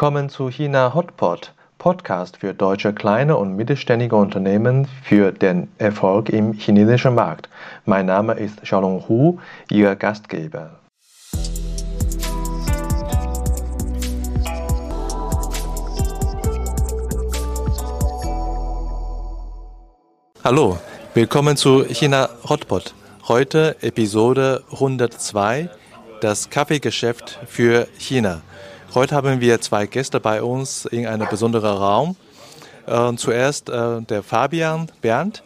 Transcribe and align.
Willkommen 0.00 0.30
zu 0.30 0.48
China 0.48 0.94
Hotpot, 0.94 1.52
Podcast 1.76 2.38
für 2.38 2.54
deutsche 2.54 2.94
kleine 2.94 3.36
und 3.36 3.54
mittelständige 3.54 4.16
Unternehmen 4.16 4.88
für 5.02 5.30
den 5.30 5.68
Erfolg 5.76 6.30
im 6.30 6.54
chinesischen 6.54 7.14
Markt. 7.14 7.50
Mein 7.84 8.06
Name 8.06 8.32
ist 8.32 8.62
Xiaolong 8.62 9.06
Hu, 9.06 9.38
Ihr 9.70 9.94
Gastgeber. 9.96 10.70
Hallo, 20.42 20.78
willkommen 21.12 21.58
zu 21.58 21.84
China 21.84 22.30
Hotpot. 22.48 22.94
Heute 23.28 23.76
Episode 23.82 24.64
102, 24.72 25.68
das 26.22 26.48
Kaffeegeschäft 26.48 27.38
für 27.46 27.86
China. 27.98 28.40
Heute 28.92 29.14
haben 29.14 29.40
wir 29.40 29.60
zwei 29.60 29.86
Gäste 29.86 30.18
bei 30.18 30.42
uns 30.42 30.84
in 30.84 31.06
einem 31.06 31.28
besonderen 31.28 31.76
Raum. 31.76 32.16
Äh, 32.88 33.14
zuerst 33.14 33.68
äh, 33.68 34.00
der 34.02 34.24
Fabian 34.24 34.90
Bernd. 35.00 35.44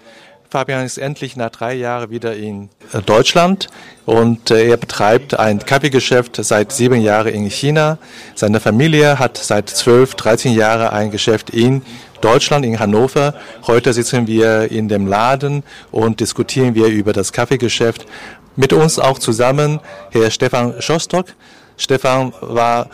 Fabian 0.48 0.82
ist 0.82 0.96
endlich 0.96 1.36
nach 1.36 1.50
drei 1.50 1.74
Jahren 1.74 2.08
wieder 2.08 2.34
in 2.34 2.70
äh, 2.94 3.02
Deutschland 3.02 3.68
und 4.06 4.50
äh, 4.50 4.68
er 4.68 4.78
betreibt 4.78 5.38
ein 5.38 5.58
Kaffeegeschäft 5.58 6.42
seit 6.42 6.72
sieben 6.72 7.02
Jahren 7.02 7.34
in 7.34 7.50
China. 7.50 7.98
Seine 8.34 8.60
Familie 8.60 9.18
hat 9.18 9.36
seit 9.36 9.68
zwölf, 9.68 10.14
dreizehn 10.14 10.54
Jahren 10.54 10.88
ein 10.88 11.10
Geschäft 11.10 11.50
in 11.50 11.82
Deutschland, 12.22 12.64
in 12.64 12.80
Hannover. 12.80 13.34
Heute 13.66 13.92
sitzen 13.92 14.26
wir 14.26 14.70
in 14.70 14.88
dem 14.88 15.06
Laden 15.06 15.64
und 15.90 16.20
diskutieren 16.20 16.74
wir 16.74 16.86
über 16.86 17.12
das 17.12 17.30
Kaffeegeschäft. 17.30 18.06
Mit 18.56 18.72
uns 18.72 18.98
auch 18.98 19.18
zusammen 19.18 19.80
Herr 20.12 20.30
Stefan 20.30 20.80
Schostock. 20.80 21.26
Stefan 21.76 22.32
war 22.40 22.88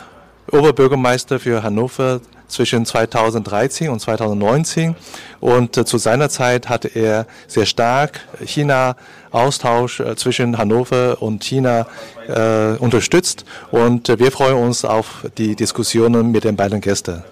Oberbürgermeister 0.51 1.39
für 1.39 1.63
Hannover 1.63 2.21
zwischen 2.51 2.85
2013 2.85 3.89
und 3.89 3.99
2019 3.99 4.95
und 5.39 5.77
äh, 5.77 5.85
zu 5.85 5.97
seiner 5.97 6.29
Zeit 6.29 6.69
hatte 6.69 6.89
er 6.89 7.25
sehr 7.47 7.65
stark 7.65 8.19
China-Austausch 8.43 10.01
äh, 10.01 10.15
zwischen 10.15 10.57
Hannover 10.57 11.21
und 11.21 11.43
China 11.43 11.87
äh, 12.27 12.77
unterstützt 12.77 13.45
und 13.71 14.09
äh, 14.09 14.19
wir 14.19 14.31
freuen 14.31 14.57
uns 14.57 14.85
auf 14.85 15.25
die 15.37 15.55
Diskussionen 15.55 16.31
mit 16.31 16.43
den 16.43 16.55
beiden 16.55 16.81
Gästen. 16.81 17.23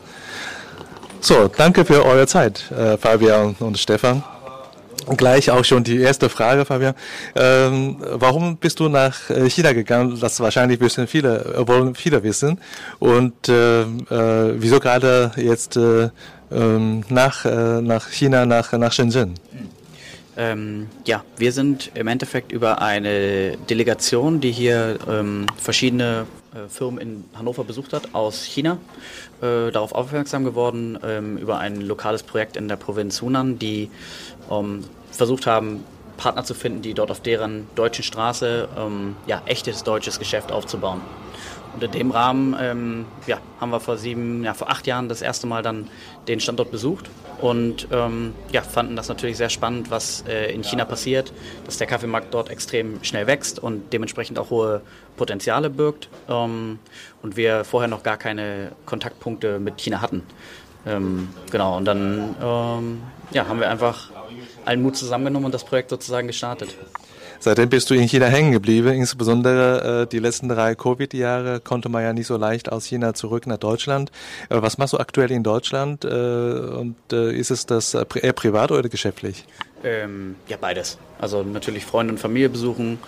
So, 1.21 1.49
danke 1.49 1.83
für 1.83 2.05
eure 2.05 2.27
Zeit, 2.27 2.63
Fabian 3.01 3.53
und 3.59 3.77
Stefan. 3.77 4.23
Gleich 5.17 5.49
auch 5.49 5.63
schon 5.65 5.83
die 5.83 5.97
erste 5.97 6.29
Frage, 6.29 6.65
Fabian. 6.65 6.93
Ähm, 7.35 7.97
warum 7.99 8.57
bist 8.57 8.79
du 8.79 8.89
nach 8.89 9.29
äh, 9.29 9.49
China 9.49 9.73
gegangen? 9.73 10.17
Das 10.19 10.39
wahrscheinlich 10.39 10.79
wissen 10.79 11.07
viele, 11.07 11.45
äh, 11.55 11.67
wollen 11.67 11.95
viele 11.95 12.21
wissen. 12.23 12.59
Und 12.99 13.49
äh, 13.49 13.81
äh, 13.81 14.55
wieso 14.57 14.79
gerade 14.79 15.31
jetzt 15.37 15.77
äh, 15.77 16.09
ähm, 16.51 17.03
nach, 17.09 17.45
äh, 17.45 17.81
nach 17.81 18.09
China, 18.09 18.45
nach, 18.45 18.71
nach 18.73 18.91
Shenzhen? 18.91 19.35
Ähm, 20.37 20.87
ja, 21.05 21.23
wir 21.37 21.51
sind 21.51 21.91
im 21.95 22.07
Endeffekt 22.07 22.51
über 22.51 22.81
eine 22.81 23.57
Delegation, 23.69 24.39
die 24.39 24.51
hier 24.51 24.97
ähm, 25.09 25.47
verschiedene 25.57 26.25
Firmen 26.67 26.99
in 26.99 27.23
Hannover 27.35 27.63
besucht 27.63 27.93
hat, 27.93 28.15
aus 28.15 28.43
China, 28.43 28.79
äh, 29.41 29.71
darauf 29.71 29.93
aufmerksam 29.93 30.43
geworden, 30.43 30.97
ähm, 31.03 31.37
über 31.37 31.59
ein 31.59 31.79
lokales 31.81 32.23
Projekt 32.23 32.57
in 32.57 32.67
der 32.67 32.75
Provinz 32.75 33.21
Hunan, 33.21 33.59
die 33.59 33.91
ähm, 34.49 34.83
versucht 35.11 35.45
haben, 35.45 35.83
Partner 36.17 36.43
zu 36.43 36.53
finden, 36.53 36.81
die 36.81 36.93
dort 36.93 37.11
auf 37.11 37.21
deren 37.21 37.67
deutschen 37.75 38.03
Straße 38.03 38.67
ähm, 38.77 39.15
ja, 39.25 39.41
echtes 39.45 39.83
deutsches 39.83 40.19
Geschäft 40.19 40.51
aufzubauen. 40.51 41.01
Und 41.73 41.83
in 41.83 41.91
dem 41.91 42.11
Rahmen 42.11 42.55
ähm, 42.59 43.05
ja, 43.27 43.37
haben 43.61 43.71
wir 43.71 43.79
vor 43.79 43.97
sieben, 43.97 44.43
ja, 44.43 44.53
vor 44.53 44.69
acht 44.69 44.87
Jahren 44.87 45.07
das 45.07 45.21
erste 45.21 45.47
Mal 45.47 45.63
dann 45.63 45.87
den 46.27 46.39
Standort 46.39 46.71
besucht 46.71 47.09
und 47.41 47.87
ähm, 47.91 48.33
ja, 48.51 48.61
fanden 48.61 48.95
das 48.95 49.07
natürlich 49.07 49.37
sehr 49.37 49.49
spannend, 49.49 49.91
was 49.91 50.25
äh, 50.27 50.51
in 50.51 50.63
China 50.63 50.83
passiert, 50.83 51.31
dass 51.65 51.77
der 51.77 51.87
Kaffeemarkt 51.87 52.33
dort 52.33 52.49
extrem 52.49 53.03
schnell 53.03 53.27
wächst 53.27 53.59
und 53.59 53.93
dementsprechend 53.93 54.39
auch 54.39 54.49
hohe 54.49 54.81
Potenziale 55.15 55.69
birgt 55.69 56.09
ähm, 56.27 56.79
und 57.21 57.37
wir 57.37 57.63
vorher 57.63 57.87
noch 57.87 58.03
gar 58.03 58.17
keine 58.17 58.71
Kontaktpunkte 58.85 59.59
mit 59.59 59.77
China 59.79 60.01
hatten. 60.01 60.23
Ähm, 60.85 61.29
genau, 61.51 61.77
und 61.77 61.85
dann 61.85 62.35
ähm, 62.41 63.01
ja, 63.31 63.47
haben 63.47 63.59
wir 63.59 63.69
einfach 63.69 64.09
allen 64.65 64.81
Mut 64.81 64.95
zusammengenommen 64.95 65.45
und 65.45 65.53
das 65.53 65.63
Projekt 65.63 65.89
sozusagen 65.89 66.27
gestartet. 66.27 66.75
Seitdem 67.41 67.69
bist 67.69 67.89
du 67.89 67.93
in 67.93 68.03
China 68.07 68.25
hängen 68.25 68.51
geblieben. 68.51 68.89
Insbesondere 68.89 70.01
äh, 70.01 70.07
die 70.07 70.19
letzten 70.19 70.49
drei 70.49 70.75
Covid-Jahre 70.75 71.61
konnte 71.61 71.87
man 71.87 72.03
ja 72.03 72.11
nicht 72.11 72.27
so 72.27 72.35
leicht 72.35 72.69
aus 72.69 72.85
China 72.85 73.13
zurück 73.13 73.47
nach 73.47 73.57
Deutschland. 73.57 74.11
Äh, 74.49 74.61
was 74.61 74.77
machst 74.77 74.93
du 74.93 74.97
aktuell 74.97 75.31
in 75.31 75.41
Deutschland? 75.41 76.03
Äh, 76.03 76.09
und 76.09 76.97
äh, 77.13 77.31
ist 77.31 77.49
es 77.49 77.65
das 77.65 77.93
äh, 77.93 78.05
eher 78.21 78.33
privat 78.33 78.71
oder 78.71 78.89
geschäftlich? 78.89 79.45
Ähm, 79.85 80.35
ja, 80.49 80.57
beides. 80.59 80.97
Also 81.19 81.41
natürlich 81.43 81.85
Freunde 81.85 82.11
und 82.13 82.19
Familie 82.19 82.49
besuchen 82.49 82.99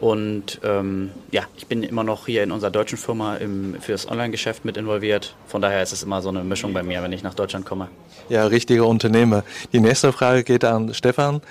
und 0.00 0.60
ähm, 0.64 1.10
ja, 1.30 1.42
ich 1.56 1.66
bin 1.66 1.82
immer 1.82 2.04
noch 2.04 2.26
hier 2.26 2.42
in 2.42 2.52
unserer 2.52 2.70
deutschen 2.70 2.96
Firma 2.96 3.36
im, 3.36 3.76
für 3.80 3.92
das 3.92 4.08
Online-Geschäft 4.08 4.64
mit 4.64 4.78
involviert. 4.78 5.34
Von 5.46 5.60
daher 5.60 5.82
ist 5.82 5.92
es 5.92 6.02
immer 6.02 6.22
so 6.22 6.30
eine 6.30 6.42
Mischung 6.42 6.72
bei 6.72 6.82
mir, 6.82 7.02
wenn 7.02 7.12
ich 7.12 7.22
nach 7.22 7.34
Deutschland 7.34 7.66
komme. 7.66 7.88
Ja, 8.30 8.46
richtiger 8.46 8.86
Unternehmer. 8.86 9.44
Die 9.72 9.80
nächste 9.80 10.12
Frage 10.12 10.42
geht 10.42 10.64
an 10.64 10.94
Stefan. 10.94 11.42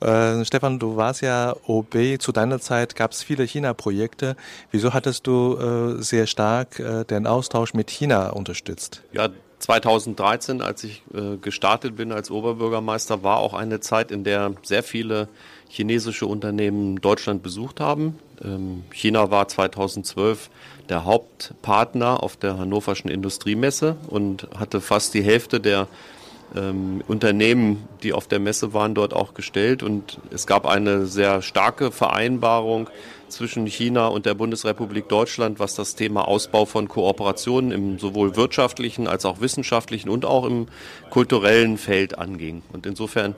Äh, 0.00 0.44
Stefan, 0.44 0.80
du 0.80 0.96
warst 0.96 1.22
ja 1.22 1.54
OB. 1.66 2.18
Zu 2.18 2.32
deiner 2.32 2.58
Zeit 2.58 2.96
gab 2.96 3.12
es 3.12 3.22
viele 3.22 3.44
China-Projekte. 3.44 4.34
Wieso 4.72 4.92
hattest 4.92 5.28
du 5.28 5.56
äh, 5.56 6.02
sehr 6.02 6.26
stark 6.26 6.80
äh, 6.80 7.04
den 7.04 7.28
Austausch 7.28 7.72
mit 7.72 7.88
China 7.90 8.30
unterstützt? 8.30 9.02
Ja, 9.12 9.28
2013, 9.62 10.60
als 10.60 10.82
ich 10.82 11.02
äh, 11.14 11.36
gestartet 11.36 11.94
bin 11.96 12.10
als 12.10 12.30
Oberbürgermeister, 12.30 13.22
war 13.22 13.38
auch 13.38 13.54
eine 13.54 13.78
Zeit, 13.78 14.10
in 14.10 14.24
der 14.24 14.54
sehr 14.62 14.82
viele 14.82 15.28
chinesische 15.68 16.26
Unternehmen 16.26 17.00
Deutschland 17.00 17.42
besucht 17.44 17.78
haben. 17.78 18.18
Ähm, 18.44 18.82
China 18.92 19.30
war 19.30 19.46
2012 19.46 20.50
der 20.88 21.04
Hauptpartner 21.04 22.22
auf 22.22 22.36
der 22.36 22.58
Hannoverschen 22.58 23.08
Industriemesse 23.08 23.96
und 24.08 24.48
hatte 24.58 24.80
fast 24.80 25.14
die 25.14 25.22
Hälfte 25.22 25.60
der 25.60 25.86
ähm, 26.56 27.02
Unternehmen, 27.06 27.86
die 28.02 28.12
auf 28.12 28.26
der 28.26 28.40
Messe 28.40 28.74
waren, 28.74 28.96
dort 28.96 29.14
auch 29.14 29.32
gestellt. 29.32 29.84
Und 29.84 30.18
es 30.32 30.48
gab 30.48 30.66
eine 30.66 31.06
sehr 31.06 31.40
starke 31.40 31.92
Vereinbarung 31.92 32.90
zwischen 33.32 33.66
China 33.66 34.06
und 34.06 34.26
der 34.26 34.34
Bundesrepublik 34.34 35.08
Deutschland, 35.08 35.58
was 35.58 35.74
das 35.74 35.94
Thema 35.94 36.28
Ausbau 36.28 36.64
von 36.64 36.88
Kooperationen 36.88 37.72
im 37.72 37.98
sowohl 37.98 38.36
wirtschaftlichen 38.36 39.06
als 39.06 39.24
auch 39.24 39.40
wissenschaftlichen 39.40 40.08
und 40.08 40.24
auch 40.24 40.44
im 40.44 40.66
kulturellen 41.10 41.78
Feld 41.78 42.18
anging. 42.18 42.62
Und 42.72 42.86
insofern 42.86 43.34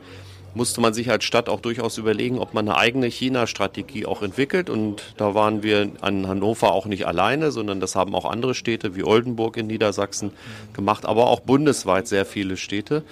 musste 0.55 0.81
man 0.81 0.94
sich 0.94 1.10
als 1.10 1.25
Stadt 1.25 1.49
auch 1.49 1.60
durchaus 1.60 1.99
überlegen, 1.99 2.38
ob 2.38 2.55
man 2.55 2.69
eine 2.69 2.78
eigene 2.78 3.06
China-Strategie 3.06 4.06
auch 4.06 4.22
entwickelt. 4.22 4.71
Und 4.71 5.15
da 5.16 5.34
waren 5.34 5.62
wir 5.62 5.91
an 6.00 6.28
Hannover 6.28 6.72
auch 6.72 6.87
nicht 6.87 7.06
alleine, 7.06 7.50
sondern 7.50 7.81
das 7.81 7.97
haben 7.97 8.15
auch 8.15 8.25
andere 8.25 8.55
Städte 8.55 8.94
wie 8.94 9.05
Oldenburg 9.05 9.56
in 9.56 9.66
Niedersachsen 9.66 10.32
gemacht, 10.72 11.06
aber 11.06 11.26
auch 11.26 11.41
bundesweit 11.41 12.06
sehr 12.06 12.25
viele 12.25 12.56
Städte. 12.56 13.03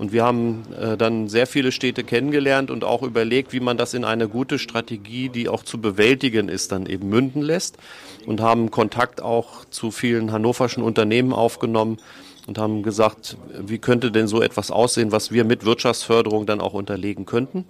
Und 0.00 0.12
wir 0.12 0.24
haben 0.24 0.62
äh, 0.80 0.96
dann 0.96 1.28
sehr 1.28 1.46
viele 1.46 1.72
Städte 1.72 2.04
kennengelernt 2.04 2.70
und 2.70 2.84
auch 2.84 3.02
überlegt, 3.02 3.52
wie 3.52 3.60
man 3.60 3.76
das 3.76 3.92
in 3.92 4.06
eine 4.06 4.28
gute 4.28 4.58
Strategie, 4.58 5.28
die 5.28 5.46
auch 5.46 5.62
zu 5.62 5.78
bewältigen 5.78 6.48
ist, 6.48 6.72
dann 6.72 6.86
eben 6.86 7.10
münden 7.10 7.42
lässt. 7.42 7.76
Und 8.24 8.40
haben 8.40 8.70
Kontakt 8.70 9.20
auch 9.20 9.66
zu 9.66 9.90
vielen 9.90 10.32
hannoverschen 10.32 10.82
Unternehmen 10.82 11.34
aufgenommen 11.34 11.98
und 12.46 12.56
haben 12.56 12.82
gesagt, 12.82 13.36
wie 13.60 13.76
könnte 13.76 14.10
denn 14.10 14.26
so 14.26 14.40
etwas 14.40 14.70
aussehen, 14.70 15.12
was 15.12 15.32
wir 15.32 15.44
mit 15.44 15.66
Wirtschaftsförderung 15.66 16.46
dann 16.46 16.62
auch 16.62 16.72
unterlegen 16.72 17.26
könnten. 17.26 17.66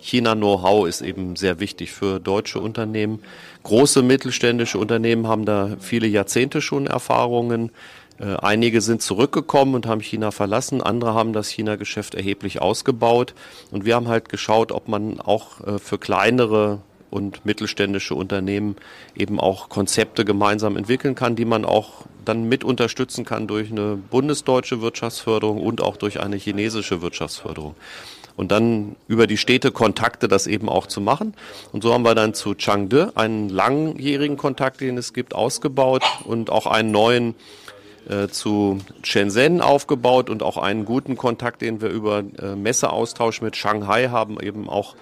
China-Know-how 0.00 0.86
ist 0.86 1.02
eben 1.02 1.36
sehr 1.36 1.60
wichtig 1.60 1.92
für 1.92 2.18
deutsche 2.18 2.60
Unternehmen. 2.60 3.20
Große 3.62 4.02
mittelständische 4.02 4.78
Unternehmen 4.78 5.28
haben 5.28 5.44
da 5.44 5.76
viele 5.80 6.06
Jahrzehnte 6.06 6.62
schon 6.62 6.86
Erfahrungen. 6.86 7.72
Äh, 8.18 8.36
einige 8.36 8.80
sind 8.80 9.02
zurückgekommen 9.02 9.74
und 9.74 9.86
haben 9.86 10.00
China 10.00 10.30
verlassen, 10.30 10.82
andere 10.82 11.14
haben 11.14 11.32
das 11.32 11.48
China-Geschäft 11.48 12.14
erheblich 12.14 12.62
ausgebaut. 12.62 13.34
Und 13.70 13.84
wir 13.84 13.96
haben 13.96 14.08
halt 14.08 14.28
geschaut, 14.28 14.72
ob 14.72 14.88
man 14.88 15.20
auch 15.20 15.60
äh, 15.66 15.78
für 15.78 15.98
kleinere 15.98 16.80
und 17.10 17.46
mittelständische 17.46 18.14
Unternehmen 18.14 18.76
eben 19.14 19.38
auch 19.38 19.68
Konzepte 19.68 20.24
gemeinsam 20.24 20.76
entwickeln 20.76 21.14
kann, 21.14 21.36
die 21.36 21.44
man 21.44 21.64
auch 21.64 22.06
dann 22.24 22.48
mit 22.48 22.64
unterstützen 22.64 23.24
kann 23.24 23.46
durch 23.46 23.70
eine 23.70 23.96
bundesdeutsche 23.96 24.80
Wirtschaftsförderung 24.80 25.60
und 25.60 25.80
auch 25.80 25.96
durch 25.96 26.20
eine 26.20 26.36
chinesische 26.36 27.02
Wirtschaftsförderung. 27.02 27.76
Und 28.36 28.50
dann 28.50 28.96
über 29.06 29.28
die 29.28 29.36
Städte 29.36 29.70
Kontakte 29.70 30.26
das 30.26 30.48
eben 30.48 30.68
auch 30.68 30.88
zu 30.88 31.00
machen. 31.00 31.34
Und 31.70 31.84
so 31.84 31.94
haben 31.94 32.04
wir 32.04 32.16
dann 32.16 32.34
zu 32.34 32.54
Changde 32.54 33.12
einen 33.14 33.48
langjährigen 33.48 34.36
Kontakt, 34.36 34.80
den 34.80 34.98
es 34.98 35.12
gibt, 35.12 35.36
ausgebaut 35.36 36.02
und 36.24 36.50
auch 36.50 36.66
einen 36.66 36.90
neuen 36.90 37.36
äh, 38.08 38.28
zu 38.28 38.78
Shenzhen 39.02 39.60
aufgebaut 39.60 40.30
und 40.30 40.42
auch 40.42 40.56
einen 40.56 40.84
guten 40.84 41.16
Kontakt, 41.16 41.62
den 41.62 41.80
wir 41.80 41.88
über 41.88 42.22
äh, 42.38 42.56
Messeaustausch 42.56 43.40
mit 43.42 43.56
Shanghai 43.56 44.08
haben, 44.08 44.40
eben 44.40 44.68
auch 44.68 44.94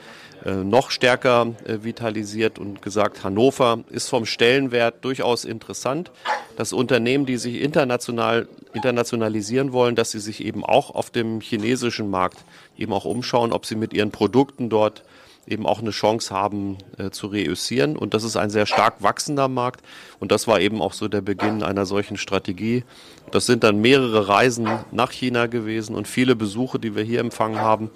äh, 0.45 0.53
noch 0.53 0.91
stärker 0.91 1.55
äh, 1.65 1.85
vitalisiert 1.85 2.59
und 2.59 2.83
gesagt, 2.83 3.23
Hannover 3.23 3.81
ist 3.91 4.09
vom 4.09 4.27
Stellenwert 4.27 5.05
durchaus 5.05 5.45
interessant. 5.45 6.11
Das 6.57 6.73
Unternehmen, 6.73 7.27
die 7.27 7.37
sich 7.37 7.61
international 7.61 8.49
internationalisieren 8.73 9.73
wollen, 9.73 9.95
dass 9.95 10.11
sie 10.11 10.19
sich 10.19 10.45
eben 10.45 10.65
auch 10.65 10.95
auf 10.95 11.11
dem 11.11 11.41
chinesischen 11.41 12.11
Markt 12.11 12.39
eben 12.77 12.93
auch 12.93 13.05
umschauen, 13.05 13.53
ob 13.53 13.67
sie 13.67 13.77
mit 13.77 13.93
ihren 13.93 14.11
Produkten 14.11 14.71
dort 14.71 15.05
eben 15.47 15.67
auch 15.67 15.81
eine 15.81 15.91
Chance 15.91 16.35
haben 16.35 16.79
äh, 16.99 17.11
zu 17.11 17.27
reüssieren. 17.27 17.97
Und 17.97 18.15
das 18.15 18.25
ist 18.25 18.37
ein 18.37 18.51
sehr 18.51 18.67
stark 18.67 19.03
wachsender 19.03 19.49
Markt. 19.49 19.83
Und 20.21 20.33
das 20.33 20.47
war 20.47 20.61
eben 20.61 20.81
auch 20.81 20.93
so 20.93 21.09
der 21.09 21.21
Beginn 21.21 21.63
einer 21.63 21.87
solchen 21.87 22.17
Strategie. 22.17 22.85
Das 23.31 23.47
sind 23.47 23.65
dann 23.65 23.81
mehrere 23.81 24.29
Reisen 24.29 24.69
nach 24.93 25.11
China 25.11 25.47
gewesen 25.47 25.97
und 25.97 26.07
viele 26.07 26.37
Besuche, 26.37 26.79
die 26.79 26.95
wir 26.95 27.03
hier 27.03 27.21
empfangen 27.21 27.59
haben, 27.59 27.91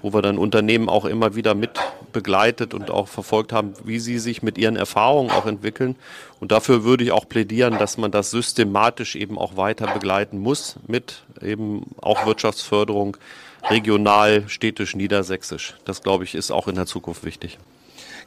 wo 0.00 0.12
wir 0.12 0.22
dann 0.22 0.38
Unternehmen 0.38 0.88
auch 0.88 1.06
immer 1.06 1.34
wieder 1.34 1.54
mit 1.54 1.70
begleitet 2.12 2.72
und 2.72 2.90
auch 2.90 3.08
verfolgt 3.08 3.52
haben, 3.52 3.74
wie 3.84 3.98
sie 3.98 4.18
sich 4.18 4.42
mit 4.42 4.56
ihren 4.56 4.76
Erfahrungen 4.76 5.30
auch 5.30 5.46
entwickeln. 5.46 5.96
Und 6.40 6.52
dafür 6.52 6.84
würde 6.84 7.02
ich 7.02 7.12
auch 7.12 7.28
plädieren, 7.28 7.78
dass 7.78 7.98
man 7.98 8.10
das 8.10 8.30
systematisch 8.30 9.16
eben 9.16 9.38
auch 9.38 9.56
weiter 9.56 9.92
begleiten 9.92 10.38
muss 10.38 10.76
mit 10.86 11.24
eben 11.42 11.94
auch 12.00 12.26
Wirtschaftsförderung 12.26 13.16
regional, 13.62 14.44
städtisch, 14.48 14.94
niedersächsisch. 14.94 15.74
Das, 15.84 16.02
glaube 16.02 16.24
ich, 16.24 16.34
ist 16.34 16.50
auch 16.50 16.68
in 16.68 16.74
der 16.74 16.86
Zukunft 16.86 17.24
wichtig. 17.24 17.58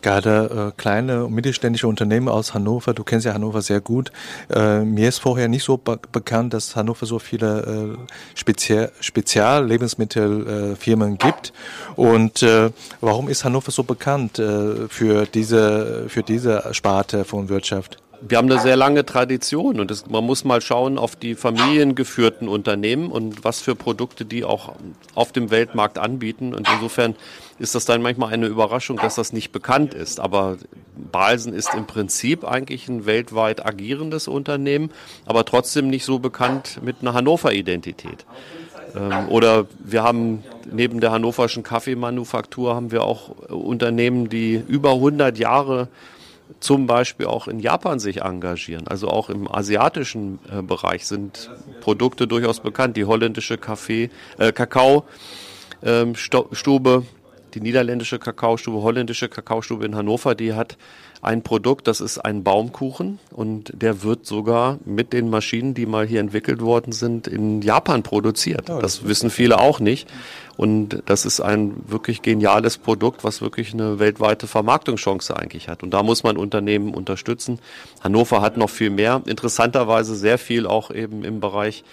Gerade 0.01 0.71
äh, 0.73 0.79
kleine 0.79 1.25
und 1.25 1.33
mittelständische 1.33 1.87
Unternehmen 1.87 2.29
aus 2.29 2.53
Hannover, 2.53 2.93
du 2.93 3.03
kennst 3.03 3.25
ja 3.25 3.33
Hannover 3.33 3.61
sehr 3.61 3.81
gut. 3.81 4.13
Äh, 4.49 4.85
mir 4.85 5.09
ist 5.09 5.17
vorher 5.17 5.49
nicht 5.49 5.65
so 5.65 5.75
be 5.77 5.99
bekannt, 6.11 6.53
dass 6.53 6.77
Hannover 6.77 7.05
so 7.05 7.19
viele 7.19 7.97
äh, 7.97 7.99
Spezial 8.33 8.93
Spezial-Lebensmittelfirmen 9.01 11.15
äh, 11.15 11.17
gibt. 11.17 11.51
Und 11.97 12.43
äh, 12.43 12.71
warum 13.01 13.27
ist 13.27 13.43
Hannover 13.43 13.71
so 13.71 13.83
bekannt 13.83 14.39
äh, 14.39 14.87
für 14.87 15.25
diese 15.25 16.05
für 16.07 16.23
diese 16.23 16.69
Sparte 16.71 17.25
von 17.25 17.49
Wirtschaft? 17.49 17.97
Wir 18.21 18.37
haben 18.37 18.51
eine 18.51 18.61
sehr 18.61 18.75
lange 18.75 19.05
Tradition 19.05 19.79
und 19.79 19.91
das, 19.91 20.07
man 20.07 20.23
muss 20.23 20.43
mal 20.43 20.61
schauen 20.61 20.97
auf 20.97 21.15
die 21.15 21.35
familiengeführten 21.35 22.47
Unternehmen 22.47 23.11
und 23.11 23.43
was 23.43 23.61
für 23.61 23.75
Produkte 23.75 24.25
die 24.25 24.43
auch 24.43 24.73
auf 25.15 25.31
dem 25.31 25.51
Weltmarkt 25.51 25.97
anbieten. 25.97 26.53
Und 26.53 26.67
insofern 26.73 27.15
ist 27.59 27.75
das 27.75 27.85
dann 27.85 28.01
manchmal 28.01 28.33
eine 28.33 28.47
Überraschung, 28.47 28.97
dass 28.97 29.15
das 29.15 29.33
nicht 29.33 29.51
bekannt 29.51 29.93
ist. 29.93 30.19
Aber 30.19 30.57
Balsen 31.11 31.53
ist 31.53 31.73
im 31.73 31.87
Prinzip 31.87 32.45
eigentlich 32.45 32.87
ein 32.87 33.05
weltweit 33.05 33.65
agierendes 33.65 34.27
Unternehmen, 34.27 34.91
aber 35.25 35.45
trotzdem 35.45 35.89
nicht 35.89 36.05
so 36.05 36.19
bekannt 36.19 36.79
mit 36.83 36.97
einer 37.01 37.13
Hannover-Identität. 37.13 38.25
Ähm, 38.95 39.29
oder 39.29 39.65
wir 39.79 40.03
haben 40.03 40.43
neben 40.71 40.99
der 40.99 41.11
hannoverschen 41.11 41.63
Kaffeemanufaktur 41.63 42.75
haben 42.75 42.91
wir 42.91 43.03
auch 43.03 43.29
Unternehmen, 43.49 44.29
die 44.29 44.61
über 44.67 44.93
100 44.93 45.37
Jahre 45.37 45.87
zum 46.59 46.87
Beispiel 46.87 47.25
auch 47.25 47.47
in 47.47 47.59
Japan 47.59 47.99
sich 47.99 48.21
engagieren. 48.21 48.87
Also 48.87 49.07
auch 49.07 49.29
im 49.29 49.49
asiatischen 49.51 50.39
äh, 50.51 50.61
Bereich 50.61 51.05
sind 51.05 51.51
Produkte 51.81 52.27
durchaus 52.27 52.59
bekannt. 52.59 52.97
Die 52.97 53.05
holländische 53.05 53.57
Kaffee, 53.57 54.09
äh, 54.37 54.51
Kakaostube, 54.51 55.03
ähm, 55.83 56.15
die 57.55 57.61
niederländische 57.61 58.19
Kakaostube, 58.19 58.81
holländische 58.81 59.29
Kakaostube 59.29 59.85
in 59.85 59.95
Hannover, 59.95 60.35
die 60.35 60.53
hat 60.53 60.77
ein 61.21 61.41
Produkt, 61.41 61.87
das 61.87 61.99
ist 61.99 62.17
ein 62.17 62.43
Baumkuchen 62.43 63.19
und 63.31 63.71
der 63.75 64.03
wird 64.03 64.25
sogar 64.25 64.79
mit 64.85 65.11
den 65.11 65.29
Maschinen, 65.29 65.73
die 65.73 65.85
mal 65.85 66.07
hier 66.07 66.21
entwickelt 66.21 66.61
worden 66.61 66.93
sind, 66.93 67.27
in 67.27 67.61
Japan 67.61 68.03
produziert. 68.03 68.69
Oh, 68.69 68.79
das 68.79 69.05
wissen 69.05 69.29
viele 69.29 69.59
auch 69.59 69.79
nicht. 69.79 70.07
Und 70.55 71.03
das 71.05 71.25
ist 71.25 71.39
ein 71.39 71.75
wirklich 71.87 72.21
geniales 72.21 72.77
Produkt, 72.77 73.23
was 73.23 73.41
wirklich 73.41 73.73
eine 73.73 73.99
weltweite 73.99 74.45
Vermarktungschance 74.45 75.35
eigentlich 75.35 75.69
hat. 75.69 75.83
Und 75.83 75.91
da 75.91 76.03
muss 76.03 76.23
man 76.23 76.35
Unternehmen 76.35 76.93
unterstützen. 76.93 77.59
Hannover 78.01 78.41
hat 78.41 78.57
noch 78.57 78.69
viel 78.69 78.89
mehr. 78.89 79.21
Interessanterweise 79.25 80.15
sehr 80.15 80.37
viel 80.37 80.67
auch 80.67 80.91
eben 80.91 81.23
im 81.23 81.39
Bereich 81.39 81.83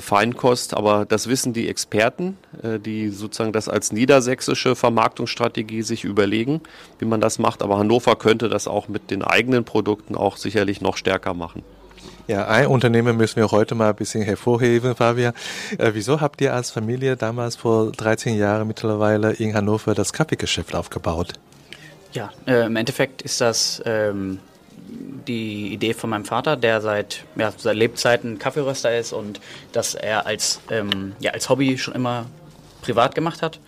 Feinkost, 0.00 0.74
aber 0.74 1.04
das 1.04 1.28
wissen 1.28 1.52
die 1.52 1.68
Experten, 1.68 2.36
äh, 2.62 2.78
die 2.78 3.08
sozusagen 3.08 3.52
das 3.52 3.68
als 3.68 3.92
niedersächsische 3.92 4.74
Vermarktungsstrategie 4.74 5.82
sich 5.82 6.04
überlegen, 6.04 6.60
wie 6.98 7.04
man 7.04 7.20
das 7.20 7.38
macht. 7.38 7.62
Aber 7.62 7.78
Hannover 7.78 8.16
könnte 8.16 8.48
das 8.48 8.66
auch 8.66 8.88
mit 8.88 9.10
den 9.10 9.22
eigenen 9.22 9.64
Produkten 9.64 10.14
auch 10.14 10.36
sicherlich 10.36 10.80
noch 10.80 10.96
stärker 10.96 11.34
machen. 11.34 11.62
Ja, 12.28 12.48
ein 12.48 12.66
Unternehmen 12.66 13.16
müssen 13.16 13.36
wir 13.36 13.52
heute 13.52 13.76
mal 13.76 13.90
ein 13.90 13.94
bisschen 13.94 14.22
hervorheben, 14.22 14.96
Fabian. 14.96 15.32
Äh, 15.78 15.92
wieso 15.94 16.20
habt 16.20 16.40
ihr 16.40 16.54
als 16.54 16.72
Familie 16.72 17.16
damals 17.16 17.54
vor 17.54 17.92
13 17.92 18.36
Jahren 18.36 18.66
mittlerweile 18.66 19.32
in 19.34 19.54
Hannover 19.54 19.94
das 19.94 20.12
Kaffeegeschäft 20.12 20.74
aufgebaut? 20.74 21.34
Ja, 22.12 22.30
äh, 22.46 22.66
im 22.66 22.74
Endeffekt 22.74 23.22
ist 23.22 23.40
das 23.40 23.80
ähm, 23.84 24.40
die 25.26 25.72
Idee 25.72 25.94
von 25.94 26.10
meinem 26.10 26.24
Vater, 26.24 26.56
der 26.56 26.80
seit, 26.80 27.24
ja, 27.36 27.52
seit 27.56 27.76
Lebzeiten 27.76 28.38
Kaffeeröster 28.38 28.96
ist 28.96 29.12
und 29.12 29.40
dass 29.72 29.94
er 29.94 30.26
als, 30.26 30.60
ähm, 30.70 31.14
ja, 31.18 31.32
als 31.32 31.48
Hobby 31.48 31.78
schon 31.78 31.94
immer 31.94 32.26
privat 32.82 33.14
gemacht 33.14 33.42
hat 33.42 33.60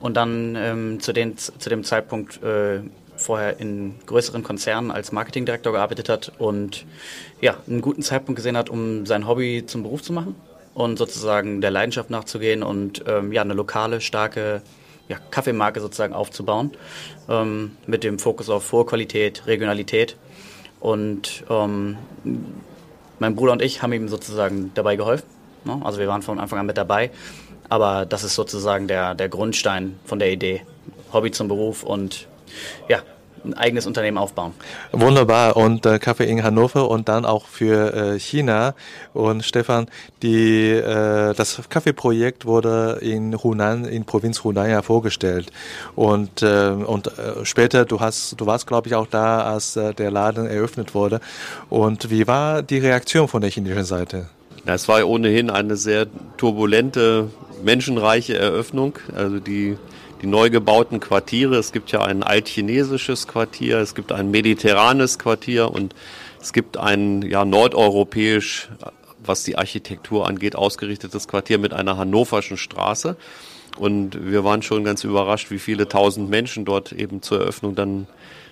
und 0.00 0.16
dann 0.16 0.56
ähm, 0.56 1.00
zu, 1.00 1.12
den, 1.12 1.36
zu 1.36 1.68
dem 1.68 1.84
Zeitpunkt 1.84 2.42
äh, 2.42 2.80
vorher 3.16 3.60
in 3.60 3.94
größeren 4.06 4.42
Konzernen 4.42 4.90
als 4.90 5.12
Marketingdirektor 5.12 5.72
gearbeitet 5.72 6.08
hat 6.08 6.32
und 6.38 6.84
ja, 7.40 7.56
einen 7.68 7.80
guten 7.80 8.02
Zeitpunkt 8.02 8.36
gesehen 8.36 8.56
hat, 8.56 8.70
um 8.70 9.06
sein 9.06 9.28
Hobby 9.28 9.64
zum 9.66 9.82
Beruf 9.82 10.02
zu 10.02 10.12
machen 10.12 10.34
und 10.72 10.98
sozusagen 10.98 11.60
der 11.60 11.70
Leidenschaft 11.70 12.10
nachzugehen 12.10 12.62
und 12.62 13.04
ähm, 13.06 13.32
ja, 13.32 13.42
eine 13.42 13.54
lokale, 13.54 14.00
starke 14.00 14.62
ja, 15.08 15.18
Kaffeemarke 15.30 15.80
sozusagen 15.80 16.14
aufzubauen, 16.14 16.72
ähm, 17.28 17.76
mit 17.86 18.04
dem 18.04 18.18
Fokus 18.18 18.48
auf 18.48 18.72
hohe 18.72 18.86
Qualität, 18.86 19.46
Regionalität 19.46 20.16
und 20.84 21.44
ähm, 21.48 21.96
mein 23.18 23.34
Bruder 23.34 23.52
und 23.52 23.62
ich 23.62 23.80
haben 23.80 23.94
ihm 23.94 24.06
sozusagen 24.06 24.70
dabei 24.74 24.96
geholfen. 24.96 25.26
Ne? 25.64 25.80
Also 25.82 25.98
wir 25.98 26.06
waren 26.08 26.20
von 26.20 26.38
Anfang 26.38 26.58
an 26.58 26.66
mit 26.66 26.76
dabei. 26.76 27.10
Aber 27.70 28.04
das 28.04 28.22
ist 28.22 28.34
sozusagen 28.34 28.86
der, 28.86 29.14
der 29.14 29.30
Grundstein 29.30 29.98
von 30.04 30.18
der 30.18 30.30
Idee. 30.30 30.60
Hobby 31.10 31.30
zum 31.30 31.48
Beruf 31.48 31.84
und 31.84 32.28
ja, 32.86 32.98
ein 33.44 33.54
eigenes 33.54 33.86
Unternehmen 33.86 34.18
aufbauen. 34.18 34.52
Wunderbar. 34.92 35.56
Und 35.56 35.86
äh, 35.86 35.98
Kaffee 35.98 36.24
in 36.24 36.42
Hannover 36.42 36.90
und 36.90 37.08
dann 37.08 37.24
auch 37.24 37.46
für 37.46 37.94
äh, 37.94 38.18
China. 38.18 38.74
Und 39.12 39.44
Stefan, 39.44 39.86
die, 40.22 40.70
äh, 40.70 41.34
das 41.34 41.60
Kaffeeprojekt 41.68 42.46
wurde 42.46 42.98
in 43.00 43.42
Hunan, 43.42 43.84
in 43.84 44.04
Provinz 44.04 44.44
Hunan 44.44 44.70
ja 44.70 44.82
vorgestellt. 44.82 45.50
Und, 45.94 46.42
äh, 46.42 46.70
und 46.70 47.06
äh, 47.06 47.44
später, 47.44 47.84
du 47.84 48.00
hast, 48.00 48.40
du 48.40 48.46
warst, 48.46 48.66
glaube 48.66 48.88
ich, 48.88 48.94
auch 48.94 49.06
da, 49.06 49.42
als 49.42 49.76
äh, 49.76 49.94
der 49.94 50.10
Laden 50.10 50.46
eröffnet 50.46 50.94
wurde. 50.94 51.20
Und 51.68 52.10
wie 52.10 52.26
war 52.26 52.62
die 52.62 52.78
Reaktion 52.78 53.28
von 53.28 53.40
der 53.40 53.50
chinesischen 53.50 53.84
Seite? 53.84 54.28
Ja, 54.66 54.74
es 54.74 54.88
war 54.88 55.06
ohnehin 55.06 55.50
eine 55.50 55.76
sehr 55.76 56.06
turbulente, 56.38 57.28
menschenreiche 57.62 58.38
Eröffnung. 58.38 58.98
Also 59.14 59.38
die 59.38 59.76
die 60.22 60.26
neu 60.26 60.50
gebauten 60.50 61.00
Quartiere. 61.00 61.56
Es 61.56 61.72
gibt 61.72 61.92
ja 61.92 62.02
ein 62.02 62.22
altchinesisches 62.22 63.26
Quartier, 63.28 63.78
es 63.78 63.94
gibt 63.94 64.12
ein 64.12 64.30
mediterranes 64.30 65.18
Quartier 65.18 65.70
und 65.70 65.94
es 66.40 66.52
gibt 66.52 66.76
ein 66.76 67.22
ja, 67.22 67.44
nordeuropäisch, 67.44 68.68
was 69.24 69.44
die 69.44 69.56
Architektur 69.56 70.26
angeht, 70.28 70.56
ausgerichtetes 70.56 71.28
Quartier 71.28 71.58
mit 71.58 71.72
einer 71.72 71.96
hannoverschen 71.96 72.56
Straße. 72.56 73.16
Und 73.78 74.30
wir 74.30 74.44
waren 74.44 74.62
schon 74.62 74.84
ganz 74.84 75.04
überrascht, 75.04 75.50
wie 75.50 75.58
viele 75.58 75.88
tausend 75.88 76.30
Menschen 76.30 76.64
dort 76.64 76.92
eben 76.92 77.22
zur 77.22 77.40
Eröffnung 77.40 77.74
dann 77.74 78.06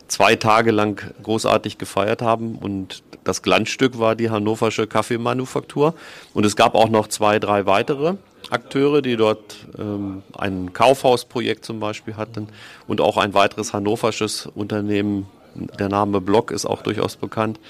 zwei 0.08 0.36
Tage 0.36 0.72
lang 0.72 1.12
großartig 1.22 1.78
gefeiert 1.78 2.22
haben. 2.22 2.56
Und 2.56 3.02
das 3.24 3.42
Glanzstück 3.42 3.98
war 3.98 4.16
die 4.16 4.30
hannoversche 4.30 4.86
Kaffeemanufaktur. 4.86 5.94
Und 6.34 6.44
es 6.44 6.56
gab 6.56 6.74
auch 6.74 6.88
noch 6.88 7.08
zwei, 7.08 7.38
drei 7.38 7.66
weitere. 7.66 8.16
Akteure, 8.52 9.02
die 9.02 9.16
dort 9.16 9.56
ähm, 9.78 10.22
ein 10.36 10.72
Kaufhausprojekt 10.72 11.64
zum 11.64 11.80
Beispiel 11.80 12.16
hatten 12.16 12.48
und 12.86 13.00
auch 13.00 13.16
ein 13.16 13.34
weiteres 13.34 13.72
hannoversches 13.72 14.46
Unternehmen, 14.54 15.26
der 15.54 15.88
Name 15.88 16.20
Block 16.20 16.50
ist 16.50 16.66
auch 16.66 16.82
durchaus 16.82 17.16
bekannt, 17.16 17.60